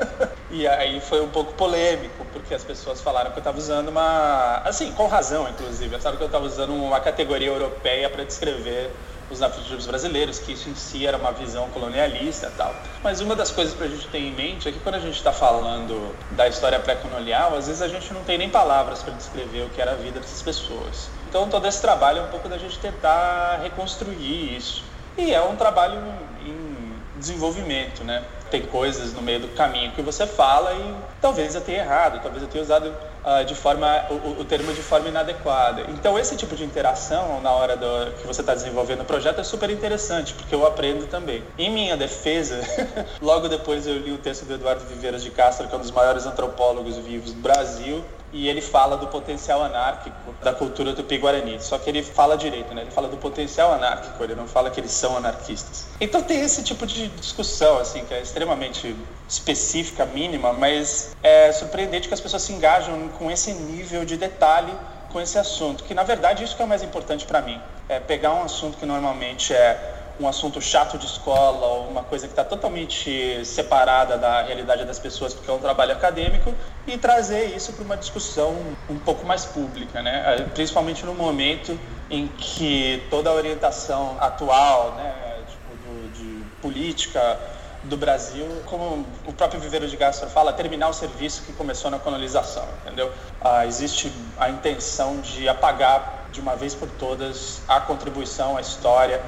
e 0.48 0.64
aí 0.68 1.00
foi 1.00 1.20
um 1.20 1.28
pouco 1.28 1.52
polêmico, 1.54 2.24
porque 2.32 2.54
as 2.54 2.62
pessoas 2.62 3.00
falaram 3.00 3.32
que 3.32 3.38
eu 3.38 3.40
estava 3.40 3.58
usando 3.58 3.88
uma. 3.88 4.62
Assim, 4.64 4.92
com 4.92 5.08
razão, 5.08 5.48
inclusive. 5.48 6.00
Sabe 6.00 6.18
que 6.18 6.22
eu 6.22 6.26
estava 6.26 6.46
usando 6.46 6.72
uma 6.72 7.00
categoria 7.00 7.48
europeia 7.48 8.08
para 8.08 8.22
descrever 8.22 8.92
os 9.32 9.40
nativos 9.40 9.86
brasileiros, 9.86 10.38
que 10.38 10.52
isso 10.52 10.68
em 10.68 10.74
si 10.74 11.06
era 11.06 11.16
uma 11.16 11.32
visão 11.32 11.68
colonialista 11.70 12.48
e 12.48 12.56
tal. 12.56 12.74
Mas 13.02 13.20
uma 13.20 13.34
das 13.34 13.50
coisas 13.50 13.74
para 13.74 13.86
a 13.86 13.88
gente 13.88 14.06
ter 14.08 14.18
em 14.18 14.32
mente 14.32 14.68
é 14.68 14.72
que 14.72 14.78
quando 14.80 14.96
a 14.96 15.00
gente 15.00 15.16
está 15.16 15.32
falando 15.32 16.14
da 16.32 16.46
história 16.46 16.78
pré-colonial, 16.78 17.56
às 17.56 17.66
vezes 17.66 17.82
a 17.82 17.88
gente 17.88 18.12
não 18.12 18.22
tem 18.22 18.38
nem 18.38 18.50
palavras 18.50 19.02
para 19.02 19.14
descrever 19.14 19.62
o 19.62 19.70
que 19.70 19.80
era 19.80 19.92
a 19.92 19.96
vida 19.96 20.20
dessas 20.20 20.42
pessoas. 20.42 21.10
Então 21.28 21.48
todo 21.48 21.66
esse 21.66 21.80
trabalho 21.80 22.18
é 22.18 22.22
um 22.22 22.28
pouco 22.28 22.48
da 22.48 22.58
gente 22.58 22.78
tentar 22.78 23.60
reconstruir 23.62 24.56
isso. 24.56 24.84
E 25.16 25.32
é 25.32 25.42
um 25.42 25.56
trabalho 25.56 25.98
em 26.44 26.94
desenvolvimento, 27.16 28.04
né? 28.04 28.24
Tem 28.50 28.62
coisas 28.62 29.12
no 29.14 29.22
meio 29.22 29.40
do 29.40 29.48
caminho 29.48 29.92
que 29.92 30.02
você 30.02 30.26
fala 30.26 30.74
e 30.74 30.94
talvez 31.20 31.54
eu 31.54 31.60
tenha 31.60 31.80
errado, 31.80 32.20
talvez 32.22 32.42
eu 32.42 32.48
tenha 32.48 32.62
usado 32.62 32.94
uh, 33.24 33.44
de 33.44 33.54
forma 33.54 34.04
o, 34.10 34.40
o, 34.40 34.44
termo 34.44 34.72
de 34.72 34.82
forma 34.82 35.08
inadequada. 35.08 35.82
Então 35.90 36.18
esse 36.18 36.36
tipo 36.36 36.54
de 36.54 36.64
interação 36.64 37.40
na 37.40 37.52
hora 37.52 37.76
do, 37.76 38.12
que 38.20 38.26
você 38.26 38.40
está 38.40 38.54
desenvolvendo 38.54 39.02
o 39.02 39.04
projeto 39.04 39.40
é 39.40 39.44
super 39.44 39.70
interessante 39.70 40.34
porque 40.34 40.54
eu 40.54 40.66
aprendo 40.66 41.06
também. 41.06 41.42
Em 41.58 41.70
minha 41.70 41.96
defesa, 41.96 42.60
logo 43.20 43.48
depois 43.48 43.86
eu 43.86 43.98
li 43.98 44.12
o 44.12 44.18
texto 44.18 44.44
do 44.44 44.54
Eduardo 44.54 44.84
Viveiras 44.84 45.22
de 45.22 45.30
Castro, 45.30 45.68
que 45.68 45.74
é 45.74 45.78
um 45.78 45.80
dos 45.80 45.90
maiores 45.90 46.26
antropólogos 46.26 46.96
vivos 46.98 47.32
do 47.32 47.40
Brasil, 47.40 48.04
e 48.32 48.48
ele 48.48 48.60
fala 48.60 48.96
do 48.96 49.06
potencial 49.08 49.62
anárquico 49.62 50.34
da 50.42 50.52
cultura 50.52 50.94
tupi-guarani. 50.94 51.60
Só 51.60 51.78
que 51.78 51.90
ele 51.90 52.02
fala 52.02 52.36
direito, 52.36 52.74
né? 52.74 52.82
Ele 52.82 52.90
fala 52.90 53.08
do 53.08 53.16
potencial 53.16 53.72
anárquico, 53.72 54.22
ele 54.24 54.34
não 54.34 54.48
fala 54.48 54.70
que 54.70 54.80
eles 54.80 54.90
são 54.90 55.16
anarquistas. 55.16 55.88
Então 56.00 56.22
tem 56.22 56.40
esse 56.40 56.62
tipo 56.62 56.86
de 56.86 57.08
discussão, 57.08 57.78
assim, 57.78 58.04
que 58.04 58.14
é 58.14 58.22
extremamente 58.22 58.96
específica, 59.28 60.06
mínima, 60.06 60.52
mas 60.52 61.14
é 61.22 61.52
surpreendente 61.52 62.08
que 62.08 62.14
as 62.14 62.20
pessoas 62.20 62.42
se 62.42 62.52
engajam 62.52 63.08
com 63.18 63.30
esse 63.30 63.52
nível 63.52 64.04
de 64.04 64.16
detalhe 64.16 64.72
com 65.12 65.20
esse 65.20 65.38
assunto, 65.38 65.84
que 65.84 65.92
na 65.92 66.02
verdade 66.02 66.42
isso 66.42 66.56
que 66.56 66.62
é 66.62 66.64
o 66.64 66.68
mais 66.68 66.82
importante 66.82 67.26
para 67.26 67.42
mim. 67.42 67.60
É 67.88 68.00
pegar 68.00 68.32
um 68.32 68.44
assunto 68.44 68.78
que 68.78 68.86
normalmente 68.86 69.52
é 69.52 69.91
um 70.20 70.28
assunto 70.28 70.60
chato 70.60 70.98
de 70.98 71.06
escola 71.06 71.66
ou 71.66 71.88
uma 71.88 72.02
coisa 72.02 72.26
que 72.26 72.32
está 72.32 72.44
totalmente 72.44 73.44
separada 73.44 74.16
da 74.16 74.42
realidade 74.42 74.84
das 74.84 74.98
pessoas 74.98 75.34
porque 75.34 75.50
é 75.50 75.54
um 75.54 75.58
trabalho 75.58 75.92
acadêmico 75.92 76.54
e 76.86 76.98
trazer 76.98 77.56
isso 77.56 77.72
para 77.72 77.84
uma 77.84 77.96
discussão 77.96 78.56
um 78.88 78.98
pouco 78.98 79.26
mais 79.26 79.44
pública, 79.44 80.02
né? 80.02 80.36
É, 80.36 80.42
principalmente 80.42 81.04
no 81.04 81.14
momento 81.14 81.78
em 82.10 82.28
que 82.28 83.02
toda 83.08 83.30
a 83.30 83.32
orientação 83.32 84.16
atual, 84.20 84.92
né, 84.96 85.14
tipo, 85.48 85.76
do, 85.76 86.12
de 86.12 86.44
política 86.60 87.38
do 87.84 87.96
Brasil, 87.96 88.46
como 88.66 89.04
o 89.26 89.32
próprio 89.32 89.60
Viveiro 89.60 89.88
de 89.88 89.96
Castro 89.96 90.28
fala, 90.28 90.52
terminar 90.52 90.88
o 90.88 90.92
serviço 90.92 91.42
que 91.42 91.52
começou 91.52 91.90
na 91.90 91.98
colonização, 91.98 92.64
entendeu? 92.82 93.12
Ah, 93.40 93.66
existe 93.66 94.12
a 94.38 94.50
intenção 94.50 95.20
de 95.20 95.48
apagar 95.48 96.28
de 96.30 96.40
uma 96.40 96.54
vez 96.54 96.74
por 96.74 96.88
todas 96.88 97.60
a 97.66 97.80
contribuição, 97.80 98.56
a 98.56 98.60
história, 98.60 99.20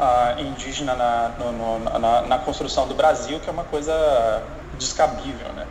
uh, 0.00 0.40
indígena 0.40 0.94
na, 0.94 1.28
no, 1.38 1.52
no, 1.52 1.98
na, 1.98 2.22
na, 2.22 2.38
construção 2.38 2.88
do 2.88 2.94
Brasil, 2.94 3.38
que 3.38 3.48
é 3.48 3.52
uma 3.52 3.64
coisa 3.64 4.42
descabível, 4.78 5.52
né? 5.52 5.66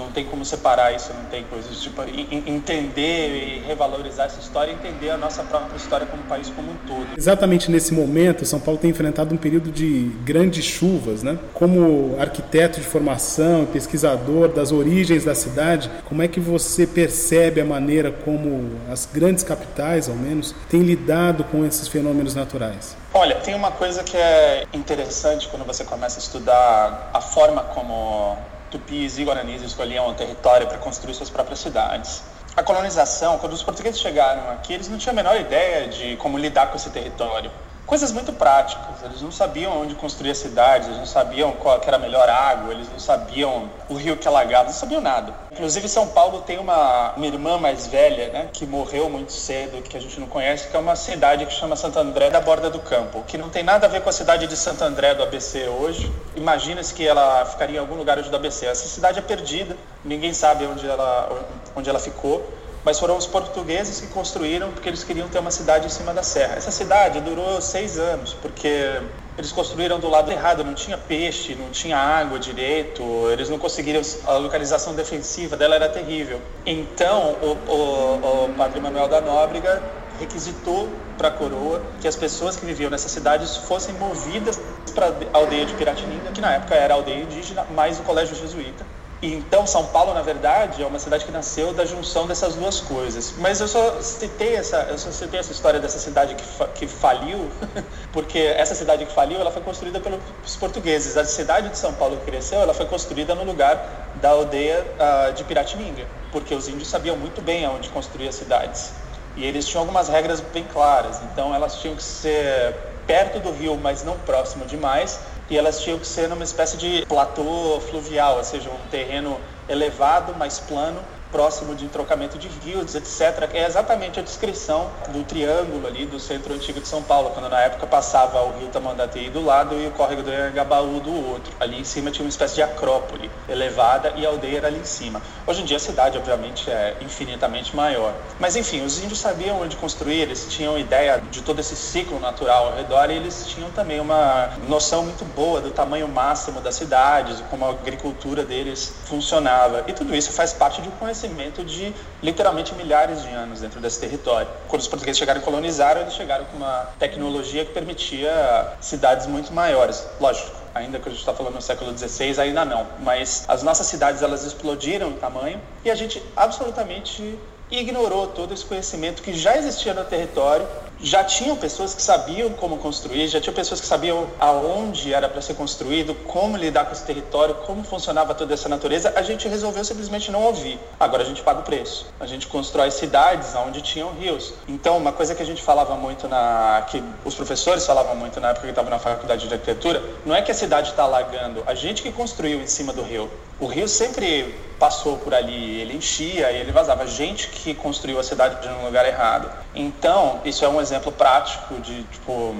Não 0.00 0.10
tem 0.10 0.24
como 0.24 0.44
separar 0.44 0.94
isso, 0.94 1.12
não 1.12 1.24
tem 1.30 1.44
coisas 1.44 1.80
tipo 1.80 2.02
entender 2.02 3.60
e 3.62 3.66
revalorizar 3.66 4.26
essa 4.26 4.40
história, 4.40 4.72
entender 4.72 5.10
a 5.10 5.16
nossa 5.16 5.42
própria 5.42 5.76
história 5.76 6.06
como 6.06 6.22
país 6.24 6.50
como 6.50 6.72
um 6.72 6.76
todo. 6.86 7.06
Exatamente 7.16 7.70
nesse 7.70 7.92
momento, 7.92 8.44
São 8.46 8.58
Paulo 8.58 8.80
tem 8.80 8.90
enfrentado 8.90 9.34
um 9.34 9.38
período 9.38 9.70
de 9.70 10.10
grandes 10.24 10.64
chuvas, 10.64 11.22
né? 11.22 11.38
Como 11.52 12.16
arquiteto 12.18 12.80
de 12.80 12.86
formação, 12.86 13.66
pesquisador 13.66 14.48
das 14.48 14.72
origens 14.72 15.24
da 15.24 15.34
cidade, 15.34 15.90
como 16.06 16.22
é 16.22 16.28
que 16.28 16.40
você 16.40 16.86
percebe 16.86 17.60
a 17.60 17.64
maneira 17.64 18.10
como 18.10 18.70
as 18.90 19.06
grandes 19.06 19.44
capitais, 19.44 20.08
ao 20.08 20.14
menos, 20.14 20.54
têm 20.68 20.80
lidado 20.82 21.44
com 21.44 21.64
esses 21.64 21.86
fenômenos 21.88 22.34
naturais? 22.34 22.96
Olha, 23.12 23.36
tem 23.36 23.54
uma 23.54 23.72
coisa 23.72 24.02
que 24.02 24.16
é 24.16 24.66
interessante 24.72 25.48
quando 25.48 25.64
você 25.66 25.84
começa 25.84 26.18
a 26.18 26.22
estudar 26.22 27.10
a 27.12 27.20
forma 27.20 27.62
como 27.62 28.38
tupis 28.70 29.18
e 29.18 29.24
guaranis 29.24 29.62
escolhiam 29.62 30.08
o 30.08 30.14
território 30.14 30.66
para 30.66 30.78
construir 30.78 31.14
suas 31.14 31.30
próprias 31.30 31.58
cidades. 31.58 32.22
A 32.56 32.62
colonização, 32.62 33.38
quando 33.38 33.52
os 33.52 33.62
portugueses 33.62 34.00
chegaram 34.00 34.50
aqui, 34.50 34.72
eles 34.72 34.88
não 34.88 34.98
tinham 34.98 35.12
a 35.12 35.16
menor 35.16 35.40
ideia 35.40 35.88
de 35.88 36.16
como 36.16 36.38
lidar 36.38 36.68
com 36.68 36.76
esse 36.76 36.90
território 36.90 37.50
coisas 37.90 38.12
muito 38.12 38.32
práticas. 38.32 39.02
Eles 39.02 39.20
não 39.20 39.32
sabiam 39.32 39.82
onde 39.82 39.96
construir 39.96 40.30
as 40.30 40.38
cidades, 40.38 40.86
eles 40.86 40.98
não 41.00 41.06
sabiam 41.06 41.50
qual 41.50 41.80
era 41.84 41.96
a 41.96 41.98
melhor 41.98 42.28
água, 42.28 42.72
eles 42.72 42.88
não 42.88 43.00
sabiam 43.00 43.68
o 43.88 43.94
rio 43.94 44.16
que 44.16 44.28
alagava, 44.28 44.66
não 44.66 44.72
sabiam 44.72 45.00
nada. 45.00 45.34
Inclusive, 45.50 45.88
São 45.88 46.06
Paulo 46.06 46.40
tem 46.42 46.60
uma, 46.60 47.12
uma 47.16 47.26
irmã 47.26 47.58
mais 47.58 47.88
velha, 47.88 48.28
né, 48.28 48.48
que 48.52 48.64
morreu 48.64 49.10
muito 49.10 49.32
cedo, 49.32 49.82
que 49.82 49.96
a 49.96 50.00
gente 50.00 50.20
não 50.20 50.28
conhece, 50.28 50.68
que 50.68 50.76
é 50.76 50.78
uma 50.78 50.94
cidade 50.94 51.44
que 51.44 51.52
chama 51.52 51.74
Santo 51.74 51.98
André 51.98 52.30
da 52.30 52.40
Borda 52.40 52.70
do 52.70 52.78
Campo, 52.78 53.24
que 53.26 53.36
não 53.36 53.48
tem 53.48 53.64
nada 53.64 53.88
a 53.88 53.90
ver 53.90 54.02
com 54.02 54.08
a 54.08 54.12
cidade 54.12 54.46
de 54.46 54.56
Santo 54.56 54.84
André 54.84 55.12
do 55.16 55.24
ABC 55.24 55.66
hoje. 55.66 56.12
Imagina-se 56.36 56.94
que 56.94 57.04
ela 57.04 57.44
ficaria 57.44 57.78
em 57.78 57.80
algum 57.80 57.96
lugar 57.96 58.18
hoje 58.18 58.30
do 58.30 58.36
ABC. 58.36 58.66
Essa 58.66 58.86
cidade 58.86 59.18
é 59.18 59.22
perdida, 59.22 59.76
ninguém 60.04 60.32
sabe 60.32 60.64
onde 60.64 60.88
ela, 60.88 61.28
onde 61.74 61.90
ela 61.90 61.98
ficou 61.98 62.59
mas 62.84 62.98
foram 62.98 63.16
os 63.16 63.26
portugueses 63.26 64.00
que 64.00 64.06
construíram 64.08 64.70
porque 64.70 64.88
eles 64.88 65.04
queriam 65.04 65.28
ter 65.28 65.38
uma 65.38 65.50
cidade 65.50 65.86
em 65.86 65.90
cima 65.90 66.14
da 66.14 66.22
serra. 66.22 66.56
Essa 66.56 66.70
cidade 66.70 67.20
durou 67.20 67.60
seis 67.60 67.98
anos, 67.98 68.34
porque 68.34 69.00
eles 69.36 69.52
construíram 69.52 69.98
do 69.98 70.08
lado 70.08 70.30
errado, 70.30 70.64
não 70.64 70.74
tinha 70.74 70.98
peixe, 70.98 71.54
não 71.54 71.70
tinha 71.70 71.96
água 71.96 72.38
direito, 72.38 73.02
eles 73.30 73.48
não 73.48 73.58
conseguiram, 73.58 74.00
a 74.26 74.32
localização 74.34 74.94
defensiva 74.94 75.56
dela 75.56 75.74
era 75.74 75.88
terrível. 75.88 76.40
Então, 76.64 77.36
o, 77.42 77.70
o, 77.70 78.44
o 78.46 78.54
padre 78.54 78.80
Manuel 78.80 79.08
da 79.08 79.20
Nóbrega 79.20 79.82
requisitou 80.18 80.88
para 81.16 81.28
a 81.28 81.30
coroa 81.30 81.82
que 82.00 82.06
as 82.06 82.16
pessoas 82.16 82.56
que 82.56 82.66
viviam 82.66 82.90
nessas 82.90 83.10
cidades 83.10 83.56
fossem 83.56 83.94
movidas 83.94 84.60
para 84.94 85.06
a 85.06 85.38
aldeia 85.38 85.64
de 85.64 85.74
Piratininga, 85.74 86.30
que 86.32 86.40
na 86.40 86.54
época 86.54 86.74
era 86.74 86.94
aldeia 86.94 87.22
indígena, 87.22 87.66
mais 87.74 87.98
o 87.98 88.02
colégio 88.02 88.36
jesuíta, 88.36 88.84
então, 89.22 89.66
São 89.66 89.84
Paulo, 89.86 90.14
na 90.14 90.22
verdade, 90.22 90.82
é 90.82 90.86
uma 90.86 90.98
cidade 90.98 91.26
que 91.26 91.30
nasceu 91.30 91.74
da 91.74 91.84
junção 91.84 92.26
dessas 92.26 92.54
duas 92.54 92.80
coisas. 92.80 93.34
Mas 93.36 93.60
eu 93.60 93.68
só 93.68 94.00
citei 94.00 94.54
essa, 94.54 94.86
eu 94.88 94.96
só 94.96 95.10
citei 95.10 95.38
essa 95.38 95.52
história 95.52 95.78
dessa 95.78 95.98
cidade 95.98 96.34
que, 96.34 96.42
fa 96.42 96.66
que 96.68 96.86
faliu, 96.86 97.50
porque 98.12 98.38
essa 98.38 98.74
cidade 98.74 99.04
que 99.04 99.12
faliu, 99.12 99.38
ela 99.38 99.50
foi 99.50 99.60
construída 99.60 100.00
pelos 100.00 100.22
portugueses. 100.58 101.18
A 101.18 101.24
cidade 101.26 101.68
de 101.68 101.76
São 101.76 101.92
Paulo 101.92 102.16
que 102.16 102.30
cresceu, 102.30 102.60
ela 102.60 102.72
foi 102.72 102.86
construída 102.86 103.34
no 103.34 103.44
lugar 103.44 104.10
da 104.14 104.30
aldeia 104.30 104.86
uh, 104.96 105.32
de 105.34 105.44
Piratininga, 105.44 106.06
porque 106.32 106.54
os 106.54 106.66
índios 106.66 106.88
sabiam 106.88 107.14
muito 107.14 107.42
bem 107.42 107.66
aonde 107.66 107.90
construir 107.90 108.28
as 108.28 108.36
cidades. 108.36 108.94
E 109.36 109.44
eles 109.44 109.66
tinham 109.66 109.82
algumas 109.82 110.08
regras 110.08 110.40
bem 110.40 110.64
claras. 110.64 111.20
Então, 111.30 111.54
elas 111.54 111.76
tinham 111.76 111.94
que 111.94 112.02
ser 112.02 112.74
perto 113.06 113.38
do 113.38 113.52
rio, 113.52 113.76
mas 113.76 114.02
não 114.02 114.16
próximo 114.18 114.64
demais 114.64 115.20
e 115.50 115.58
elas 115.58 115.80
tinham 115.80 115.98
que 115.98 116.06
ser 116.06 116.28
numa 116.28 116.44
espécie 116.44 116.76
de 116.76 117.04
platô 117.06 117.80
fluvial, 117.90 118.36
ou 118.38 118.44
seja, 118.44 118.70
um 118.70 118.88
terreno 118.88 119.38
elevado, 119.68 120.34
mais 120.36 120.60
plano, 120.60 121.04
próximo 121.30 121.74
de 121.74 121.84
entrocamento 121.84 122.38
de 122.38 122.48
rios, 122.48 122.94
etc. 122.94 123.48
É 123.52 123.66
exatamente 123.66 124.18
a 124.18 124.22
descrição 124.22 124.90
do 125.08 125.24
triângulo 125.24 125.86
ali 125.86 126.06
do 126.06 126.18
centro 126.18 126.52
antigo 126.54 126.80
de 126.80 126.88
São 126.88 127.02
Paulo, 127.02 127.30
quando 127.30 127.48
na 127.48 127.60
época 127.60 127.86
passava 127.86 128.42
o 128.42 128.58
rio 128.58 128.68
Tamandatei 128.68 129.30
do 129.30 129.44
lado 129.44 129.74
e 129.74 129.86
o 129.86 129.90
córrego 129.92 130.22
do 130.22 130.30
Anhangabaú 130.30 131.00
do 131.00 131.30
outro. 131.30 131.52
Ali 131.60 131.80
em 131.80 131.84
cima 131.84 132.10
tinha 132.10 132.24
uma 132.24 132.30
espécie 132.30 132.56
de 132.56 132.62
acrópole 132.62 133.30
elevada 133.48 134.12
e 134.16 134.26
a 134.26 134.28
aldeia 134.28 134.58
era 134.58 134.66
ali 134.66 134.78
em 134.78 134.84
cima. 134.84 135.22
Hoje 135.46 135.62
em 135.62 135.64
dia 135.64 135.76
a 135.76 135.80
cidade, 135.80 136.18
obviamente, 136.18 136.70
é 136.70 136.96
infinitamente 137.00 137.74
maior. 137.74 138.12
Mas 138.38 138.56
enfim, 138.56 138.84
os 138.84 139.02
índios 139.02 139.20
sabiam 139.20 139.60
onde 139.60 139.76
construir, 139.76 140.20
eles 140.22 140.46
tinham 140.48 140.78
ideia 140.78 141.22
de 141.30 141.42
todo 141.42 141.60
esse 141.60 141.76
ciclo 141.76 142.18
natural 142.18 142.66
ao 142.66 142.76
redor 142.76 143.10
e 143.10 143.16
eles 143.16 143.46
tinham 143.46 143.70
também 143.70 144.00
uma 144.00 144.50
noção 144.68 145.04
muito 145.04 145.24
boa 145.24 145.60
do 145.60 145.70
tamanho 145.70 146.08
máximo 146.08 146.60
das 146.60 146.74
cidades, 146.74 147.42
como 147.50 147.64
a 147.64 147.70
agricultura 147.70 148.44
deles 148.44 148.92
funcionava. 149.04 149.84
E 149.86 149.92
tudo 149.92 150.14
isso 150.14 150.32
faz 150.32 150.52
parte 150.52 150.82
de 150.82 150.88
um 150.88 150.92
conhecimento 150.92 151.19
conhecimento 151.20 151.64
de 151.64 151.92
literalmente 152.22 152.74
milhares 152.74 153.22
de 153.22 153.28
anos 153.28 153.60
dentro 153.60 153.80
desse 153.80 154.00
território. 154.00 154.48
Quando 154.68 154.80
os 154.80 154.88
portugueses 154.88 155.18
chegaram 155.18 155.40
e 155.40 155.44
colonizaram, 155.44 156.00
eles 156.00 156.14
chegaram 156.14 156.44
com 156.46 156.56
uma 156.56 156.88
tecnologia 156.98 157.64
que 157.64 157.72
permitia 157.72 158.72
cidades 158.80 159.26
muito 159.26 159.52
maiores. 159.52 160.06
Lógico, 160.18 160.50
ainda 160.74 160.98
que 160.98 161.08
a 161.08 161.10
gente 161.10 161.20
está 161.20 161.34
falando 161.34 161.54
no 161.54 161.62
século 161.62 161.96
XVI, 161.96 162.40
ainda 162.40 162.64
não. 162.64 162.86
Mas 163.00 163.44
as 163.48 163.62
nossas 163.62 163.86
cidades 163.86 164.22
elas 164.22 164.44
explodiram 164.44 165.08
em 165.08 165.14
tamanho 165.14 165.60
e 165.84 165.90
a 165.90 165.94
gente 165.94 166.22
absolutamente 166.34 167.38
ignorou 167.70 168.28
todo 168.28 168.52
esse 168.52 168.64
conhecimento 168.64 169.22
que 169.22 169.32
já 169.32 169.56
existia 169.56 169.94
no 169.94 170.04
território 170.04 170.66
já 171.02 171.24
tinham 171.24 171.56
pessoas 171.56 171.94
que 171.94 172.02
sabiam 172.02 172.50
como 172.50 172.78
construir, 172.78 173.26
já 173.28 173.40
tinham 173.40 173.54
pessoas 173.54 173.80
que 173.80 173.86
sabiam 173.86 174.26
aonde 174.38 175.12
era 175.12 175.28
para 175.28 175.40
ser 175.40 175.54
construído, 175.54 176.14
como 176.14 176.56
lidar 176.56 176.84
com 176.84 176.92
esse 176.92 177.04
território, 177.04 177.54
como 177.66 177.82
funcionava 177.82 178.34
toda 178.34 178.54
essa 178.54 178.68
natureza. 178.68 179.12
A 179.16 179.22
gente 179.22 179.48
resolveu 179.48 179.84
simplesmente 179.84 180.30
não 180.30 180.42
ouvir. 180.44 180.78
Agora 180.98 181.22
a 181.22 181.26
gente 181.26 181.42
paga 181.42 181.60
o 181.60 181.62
preço. 181.62 182.06
A 182.18 182.26
gente 182.26 182.46
constrói 182.46 182.90
cidades 182.90 183.54
onde 183.54 183.80
tinham 183.80 184.12
rios. 184.12 184.52
Então, 184.68 184.96
uma 184.96 185.12
coisa 185.12 185.34
que 185.34 185.42
a 185.42 185.46
gente 185.46 185.62
falava 185.62 185.94
muito 185.94 186.28
na 186.28 186.84
que 186.88 187.02
os 187.24 187.34
professores 187.34 187.86
falavam 187.86 188.14
muito 188.14 188.40
na 188.40 188.50
época 188.50 188.66
que 188.66 188.70
estava 188.70 188.90
na 188.90 188.98
faculdade 188.98 189.48
de 189.48 189.54
arquitetura, 189.54 190.02
não 190.24 190.34
é 190.34 190.42
que 190.42 190.50
a 190.50 190.54
cidade 190.54 190.90
está 190.90 191.04
alagando, 191.04 191.62
a 191.66 191.74
gente 191.74 192.02
que 192.02 192.12
construiu 192.12 192.60
em 192.60 192.66
cima 192.66 192.92
do 192.92 193.02
rio. 193.02 193.30
O 193.60 193.66
rio 193.66 193.86
sempre 193.86 194.54
passou 194.78 195.18
por 195.18 195.34
ali, 195.34 195.80
ele 195.80 195.94
enchia 195.94 196.50
e 196.50 196.56
ele 196.56 196.72
vazava. 196.72 197.06
Gente 197.06 197.48
que 197.48 197.74
construiu 197.74 198.18
a 198.18 198.24
cidade 198.24 198.66
no 198.66 198.86
lugar 198.86 199.06
errado. 199.06 199.52
Então, 199.74 200.40
isso 200.44 200.64
é 200.64 200.68
um 200.68 200.80
exemplo 200.80 201.12
prático 201.12 201.74
de, 201.80 202.02
tipo, 202.04 202.56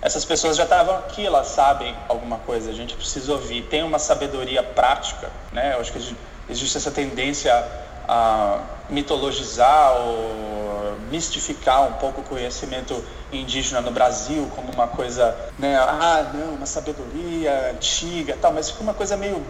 essas 0.00 0.24
pessoas 0.24 0.56
já 0.56 0.62
estavam 0.62 0.94
aqui, 0.94 1.26
elas 1.26 1.48
sabem 1.48 1.92
alguma 2.08 2.38
coisa, 2.38 2.70
a 2.70 2.72
gente 2.72 2.94
precisa 2.94 3.32
ouvir. 3.32 3.62
Tem 3.62 3.82
uma 3.82 3.98
sabedoria 3.98 4.62
prática, 4.62 5.28
né? 5.52 5.74
Eu 5.74 5.80
acho 5.80 5.92
que 5.92 6.16
existe 6.48 6.76
essa 6.76 6.92
tendência 6.92 7.52
a 8.08 8.60
mitologizar 8.88 9.96
ou 9.96 10.96
mistificar 11.10 11.88
um 11.88 11.94
pouco 11.94 12.20
o 12.20 12.24
conhecimento 12.24 13.04
indígena 13.32 13.80
no 13.80 13.90
Brasil 13.90 14.48
como 14.54 14.72
uma 14.72 14.86
coisa, 14.86 15.36
né? 15.58 15.76
Ah, 15.76 16.30
não, 16.32 16.54
uma 16.54 16.66
sabedoria 16.66 17.72
antiga, 17.72 18.38
tal, 18.40 18.52
mas 18.52 18.70
fica 18.70 18.82
uma 18.84 18.94
coisa 18.94 19.16
meio 19.16 19.44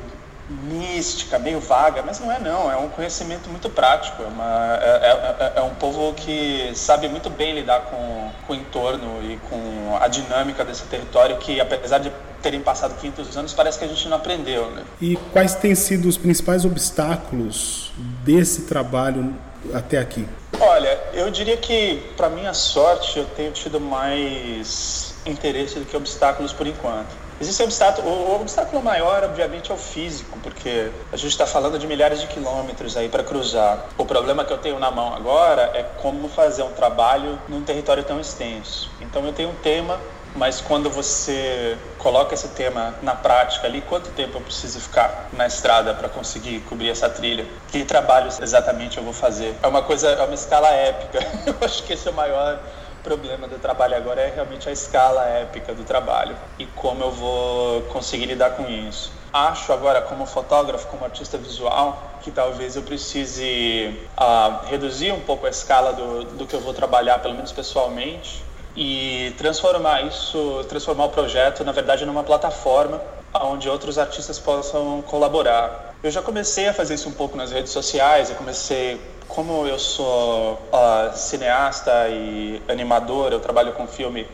mística, 0.48 1.38
meio 1.38 1.58
vaga, 1.60 2.02
mas 2.02 2.20
não 2.20 2.30
é 2.30 2.38
não, 2.38 2.70
é 2.70 2.76
um 2.76 2.88
conhecimento 2.88 3.48
muito 3.50 3.68
prático, 3.68 4.22
é, 4.22 4.26
uma, 4.26 4.78
é, 4.80 5.06
é, 5.40 5.52
é, 5.56 5.62
um 5.62 5.74
povo 5.74 6.14
que 6.14 6.70
sabe 6.74 7.08
muito 7.08 7.28
bem 7.28 7.54
lidar 7.54 7.80
com, 7.82 8.30
com 8.46 8.52
o 8.52 8.56
entorno 8.56 9.20
e 9.24 9.36
com 9.50 9.98
a 10.00 10.06
dinâmica 10.06 10.64
desse 10.64 10.84
território 10.84 11.36
que 11.38 11.60
apesar 11.60 11.98
de 11.98 12.12
terem 12.42 12.60
passado 12.60 12.94
500 13.00 13.36
anos, 13.36 13.54
parece 13.54 13.78
que 13.78 13.84
a 13.84 13.88
gente 13.88 14.06
não 14.08 14.18
aprendeu. 14.18 14.70
Né? 14.70 14.84
E 15.00 15.16
quais 15.32 15.56
têm 15.56 15.74
sido 15.74 16.08
os 16.08 16.16
principais 16.16 16.64
obstáculos 16.64 17.92
desse 18.24 18.62
trabalho 18.62 19.34
até 19.74 19.98
aqui? 19.98 20.28
Olha, 20.60 20.98
eu 21.12 21.28
diria 21.30 21.56
que, 21.56 22.02
para 22.16 22.30
minha 22.30 22.54
sorte, 22.54 23.18
eu 23.18 23.26
tenho 23.36 23.50
tido 23.50 23.80
mais 23.80 25.14
interesse 25.26 25.78
do 25.78 25.84
que 25.84 25.96
obstáculos 25.96 26.52
por 26.52 26.66
enquanto. 26.66 27.25
Existe 27.38 27.62
obstáculo, 27.62 28.08
o 28.08 28.40
obstáculo 28.40 28.82
maior, 28.82 29.22
obviamente, 29.24 29.70
é 29.70 29.74
o 29.74 29.76
físico, 29.76 30.38
porque 30.42 30.90
a 31.12 31.16
gente 31.16 31.30
está 31.30 31.46
falando 31.46 31.78
de 31.78 31.86
milhares 31.86 32.20
de 32.20 32.26
quilômetros 32.26 32.96
aí 32.96 33.10
para 33.10 33.22
cruzar. 33.22 33.86
O 33.98 34.06
problema 34.06 34.44
que 34.44 34.52
eu 34.52 34.58
tenho 34.58 34.78
na 34.78 34.90
mão 34.90 35.14
agora 35.14 35.70
é 35.74 35.82
como 35.82 36.28
fazer 36.28 36.62
um 36.62 36.72
trabalho 36.72 37.38
num 37.46 37.62
território 37.62 38.02
tão 38.02 38.18
extenso. 38.18 38.90
Então 39.02 39.24
eu 39.26 39.34
tenho 39.34 39.50
um 39.50 39.54
tema, 39.56 40.00
mas 40.34 40.62
quando 40.62 40.88
você 40.88 41.76
coloca 41.98 42.34
esse 42.34 42.48
tema 42.48 42.94
na 43.02 43.14
prática 43.14 43.66
ali, 43.66 43.82
quanto 43.82 44.10
tempo 44.10 44.38
eu 44.38 44.40
preciso 44.40 44.80
ficar 44.80 45.28
na 45.32 45.46
estrada 45.46 45.92
para 45.92 46.08
conseguir 46.08 46.60
cobrir 46.60 46.88
essa 46.88 47.08
trilha? 47.10 47.46
Que 47.68 47.84
trabalho 47.84 48.30
exatamente 48.40 48.96
eu 48.96 49.04
vou 49.04 49.12
fazer? 49.12 49.54
É 49.62 49.66
uma 49.66 49.82
coisa, 49.82 50.08
é 50.08 50.22
uma 50.22 50.34
escala 50.34 50.68
épica. 50.68 51.18
Eu 51.46 51.54
acho 51.60 51.82
que 51.84 51.92
esse 51.92 52.08
é 52.08 52.10
o 52.10 52.14
maior 52.14 52.60
problema 53.06 53.46
do 53.46 53.56
trabalho 53.60 53.96
agora 53.96 54.20
é 54.20 54.32
realmente 54.34 54.68
a 54.68 54.72
escala 54.72 55.24
épica 55.26 55.72
do 55.72 55.84
trabalho 55.84 56.36
e 56.58 56.66
como 56.66 57.04
eu 57.04 57.12
vou 57.12 57.82
conseguir 57.82 58.26
lidar 58.26 58.50
com 58.56 58.68
isso. 58.68 59.12
Acho 59.32 59.72
agora, 59.72 60.02
como 60.02 60.26
fotógrafo, 60.26 60.88
como 60.88 61.04
artista 61.04 61.38
visual, 61.38 62.18
que 62.20 62.32
talvez 62.32 62.74
eu 62.74 62.82
precise 62.82 63.96
uh, 64.18 64.66
reduzir 64.66 65.12
um 65.12 65.20
pouco 65.20 65.46
a 65.46 65.50
escala 65.50 65.92
do, 65.92 66.24
do 66.24 66.46
que 66.46 66.54
eu 66.54 66.60
vou 66.60 66.74
trabalhar, 66.74 67.20
pelo 67.20 67.34
menos 67.34 67.52
pessoalmente, 67.52 68.42
e 68.74 69.32
transformar 69.38 70.02
isso, 70.02 70.64
transformar 70.68 71.04
o 71.04 71.10
projeto, 71.10 71.62
na 71.62 71.70
verdade, 71.70 72.04
numa 72.04 72.24
plataforma 72.24 73.00
onde 73.42 73.68
outros 73.68 73.98
artistas 73.98 74.38
possam 74.38 75.02
colaborar. 75.02 75.94
Eu 76.02 76.10
já 76.10 76.22
comecei 76.22 76.68
a 76.68 76.74
fazer 76.74 76.94
isso 76.94 77.08
um 77.08 77.12
pouco 77.12 77.36
nas 77.36 77.50
redes 77.50 77.72
sociais, 77.72 78.30
eu 78.30 78.36
comecei 78.36 79.00
como 79.28 79.66
eu 79.66 79.78
sou 79.78 80.54
uh, 80.72 81.16
cineasta 81.16 82.08
e 82.08 82.62
animador, 82.68 83.32
eu 83.32 83.40
trabalho 83.40 83.72
com 83.72 83.86
filme 83.86 84.26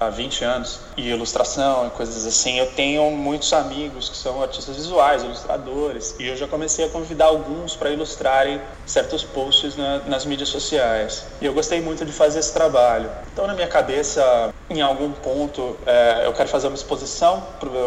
há 0.00 0.08
20 0.08 0.44
anos 0.44 0.80
e 0.96 1.10
ilustração 1.10 1.86
e 1.86 1.90
coisas 1.90 2.26
assim, 2.26 2.58
eu 2.58 2.72
tenho 2.72 3.10
muitos 3.10 3.52
amigos 3.52 4.08
que 4.08 4.16
são 4.16 4.42
artistas 4.42 4.74
visuais, 4.74 5.22
ilustradores, 5.22 6.16
e 6.18 6.26
eu 6.26 6.36
já 6.36 6.48
comecei 6.48 6.86
a 6.86 6.88
convidar 6.88 7.26
alguns 7.26 7.76
para 7.76 7.90
ilustrarem 7.90 8.58
certos 8.86 9.22
posts 9.22 9.76
na, 9.76 9.98
nas 9.98 10.24
mídias 10.24 10.48
sociais. 10.48 11.26
E 11.38 11.44
eu 11.44 11.52
gostei 11.52 11.82
muito 11.82 12.06
de 12.06 12.12
fazer 12.12 12.38
esse 12.38 12.52
trabalho. 12.52 13.10
Então, 13.30 13.46
na 13.46 13.52
minha 13.52 13.68
cabeça, 13.68 14.54
em 14.70 14.80
algum 14.80 15.12
ponto, 15.12 15.76
é, 15.84 16.22
eu 16.24 16.32
quero 16.32 16.48
fazer 16.48 16.68
uma 16.68 16.76
exposição 16.76 17.42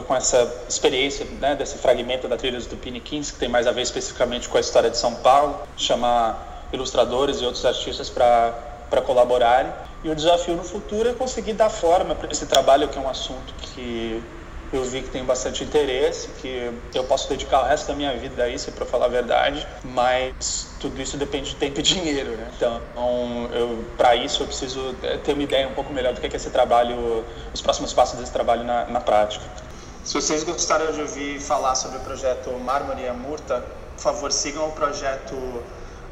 com 0.08 0.16
essa 0.16 0.66
experiência 0.70 1.26
né, 1.42 1.56
desse 1.56 1.80
fragmento 1.80 2.28
da 2.28 2.38
trilha 2.38 2.60
do 2.60 2.78
Piniquins, 2.78 3.32
que 3.32 3.40
tem 3.40 3.50
mais 3.50 3.66
a 3.66 3.72
ver 3.72 3.82
especificamente 3.82 4.48
com 4.48 4.58
a 4.58 4.62
história 4.62 4.92
de 4.92 4.98
São 4.98 5.16
Paulo, 5.16 5.60
chamar 5.76 6.68
ilustradores 6.72 7.42
e 7.42 7.46
outros 7.46 7.66
artistas 7.66 8.08
para 8.12 9.02
colaborarem 9.04 9.72
E 10.04 10.10
o 10.10 10.16
desafio 10.16 10.56
no 10.56 10.64
futuro 10.64 11.10
é 11.10 11.14
conseguir 11.14 11.54
dar 11.54 11.70
forma 11.70 12.14
para 12.14 12.32
esse 12.32 12.46
trabalho, 12.46 12.90
que 12.90 12.98
é 12.98 13.02
um 13.02 13.10
assunto 13.10 13.54
que 13.62 14.22
eu 14.74 14.84
vi 14.84 15.04
que 15.04 15.10
tem 15.10 15.24
bastante 15.24 15.64
interesse, 15.64 16.28
que 16.42 16.72
eu 16.94 17.04
posso 17.04 17.30
dedicar 17.30 17.62
o 17.62 17.66
resto 17.66 17.88
da 17.88 17.96
minha 17.96 18.18
vida 18.18 18.44
a 18.44 18.50
isso, 18.50 18.72
para 18.72 18.86
falar 18.86 19.06
a 19.06 19.10
verdade, 19.10 19.66
mas 19.84 20.68
tudo 20.80 21.00
isso 21.00 21.16
depende 21.16 21.52
de 21.52 21.56
tempo 21.56 21.80
e 21.80 21.84
dinheiro, 21.84 22.32
né? 22.32 22.52
Então, 22.58 22.82
para 23.96 24.16
isso 24.16 24.42
eu 24.42 24.48
preciso 24.48 24.96
ter 25.24 25.34
uma 25.34 25.44
ideia 25.44 25.68
um 25.68 25.74
pouco 25.74 25.94
melhor 25.94 26.14
do 26.14 26.20
que 26.20 26.26
é 26.26 26.36
esse 26.36 26.50
trabalho, 26.50 27.24
os 27.54 27.62
próximos 27.62 27.94
passos 27.94 28.20
desse 28.20 28.32
trabalho 28.32 28.64
na, 28.64 28.86
na 28.86 29.00
prática. 29.00 29.46
Se 30.04 30.16
vocês 30.16 30.44
gostaram 30.44 30.92
de 30.92 31.02
ouvir 31.02 31.40
falar 31.40 31.76
sobre 31.76 32.00
o 32.00 32.02
projeto 32.02 32.50
Mármore 32.60 33.10
Murta, 33.12 33.64
por 33.96 34.02
favor, 34.02 34.32
sigam 34.32 34.68
o 34.68 34.72
projeto 34.72 35.36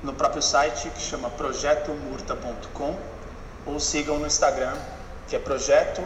no 0.04 0.14
próprio 0.14 0.42
site, 0.42 0.90
que 0.92 1.02
chama 1.02 1.30
projetomurta.com, 1.32 2.96
ou 3.66 3.80
sigam 3.80 4.20
no 4.20 4.28
Instagram, 4.28 4.74
que 5.28 5.36
é 5.36 5.40
projeto 5.40 6.02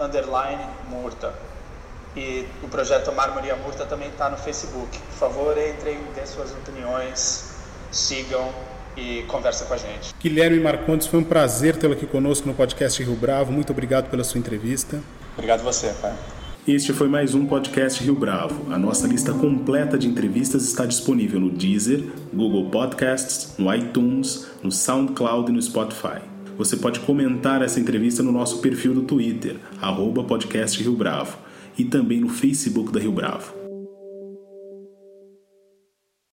underline 0.00 0.62
murta. 0.88 1.32
E 2.16 2.46
o 2.62 2.68
projeto 2.68 3.12
Mármore 3.12 3.52
Murta 3.62 3.84
também 3.84 4.08
está 4.08 4.28
no 4.28 4.36
Facebook. 4.36 4.98
Por 4.98 5.18
favor, 5.18 5.56
entrem, 5.56 5.98
dê 6.14 6.26
suas 6.26 6.50
opiniões, 6.52 7.50
sigam 7.92 8.52
e 8.96 9.22
conversem 9.28 9.66
com 9.66 9.74
a 9.74 9.76
gente. 9.76 10.14
Guilherme 10.18 10.58
Marcondes, 10.58 11.06
foi 11.06 11.20
um 11.20 11.24
prazer 11.24 11.76
tê-lo 11.76 11.92
aqui 11.92 12.06
conosco 12.06 12.48
no 12.48 12.54
podcast 12.54 13.02
Rio 13.02 13.14
Bravo. 13.14 13.52
Muito 13.52 13.70
obrigado 13.70 14.10
pela 14.10 14.24
sua 14.24 14.38
entrevista. 14.38 15.00
Obrigado 15.34 15.62
você, 15.62 15.94
pai. 16.00 16.12
Este 16.66 16.92
foi 16.92 17.08
mais 17.08 17.34
um 17.34 17.46
podcast 17.46 18.02
Rio 18.02 18.14
Bravo. 18.14 18.72
A 18.72 18.78
nossa 18.78 19.06
lista 19.06 19.32
completa 19.32 19.96
de 19.96 20.06
entrevistas 20.06 20.64
está 20.64 20.84
disponível 20.84 21.40
no 21.40 21.50
Deezer, 21.50 22.04
Google 22.32 22.68
Podcasts, 22.70 23.54
no 23.56 23.72
iTunes, 23.72 24.46
no 24.62 24.70
SoundCloud 24.70 25.50
e 25.50 25.54
no 25.54 25.62
Spotify. 25.62 26.20
Você 26.58 26.76
pode 26.76 26.98
comentar 26.98 27.62
essa 27.62 27.78
entrevista 27.78 28.20
no 28.20 28.32
nosso 28.32 28.58
perfil 28.58 28.92
do 28.92 29.02
Twitter, 29.02 29.56
arroba 29.80 30.24
podcast 30.24 30.82
Rio 30.82 30.92
Bravo, 30.92 31.38
e 31.78 31.84
também 31.84 32.18
no 32.18 32.28
Facebook 32.28 32.90
da 32.90 32.98
Rio 32.98 33.12
Bravo. 33.12 33.57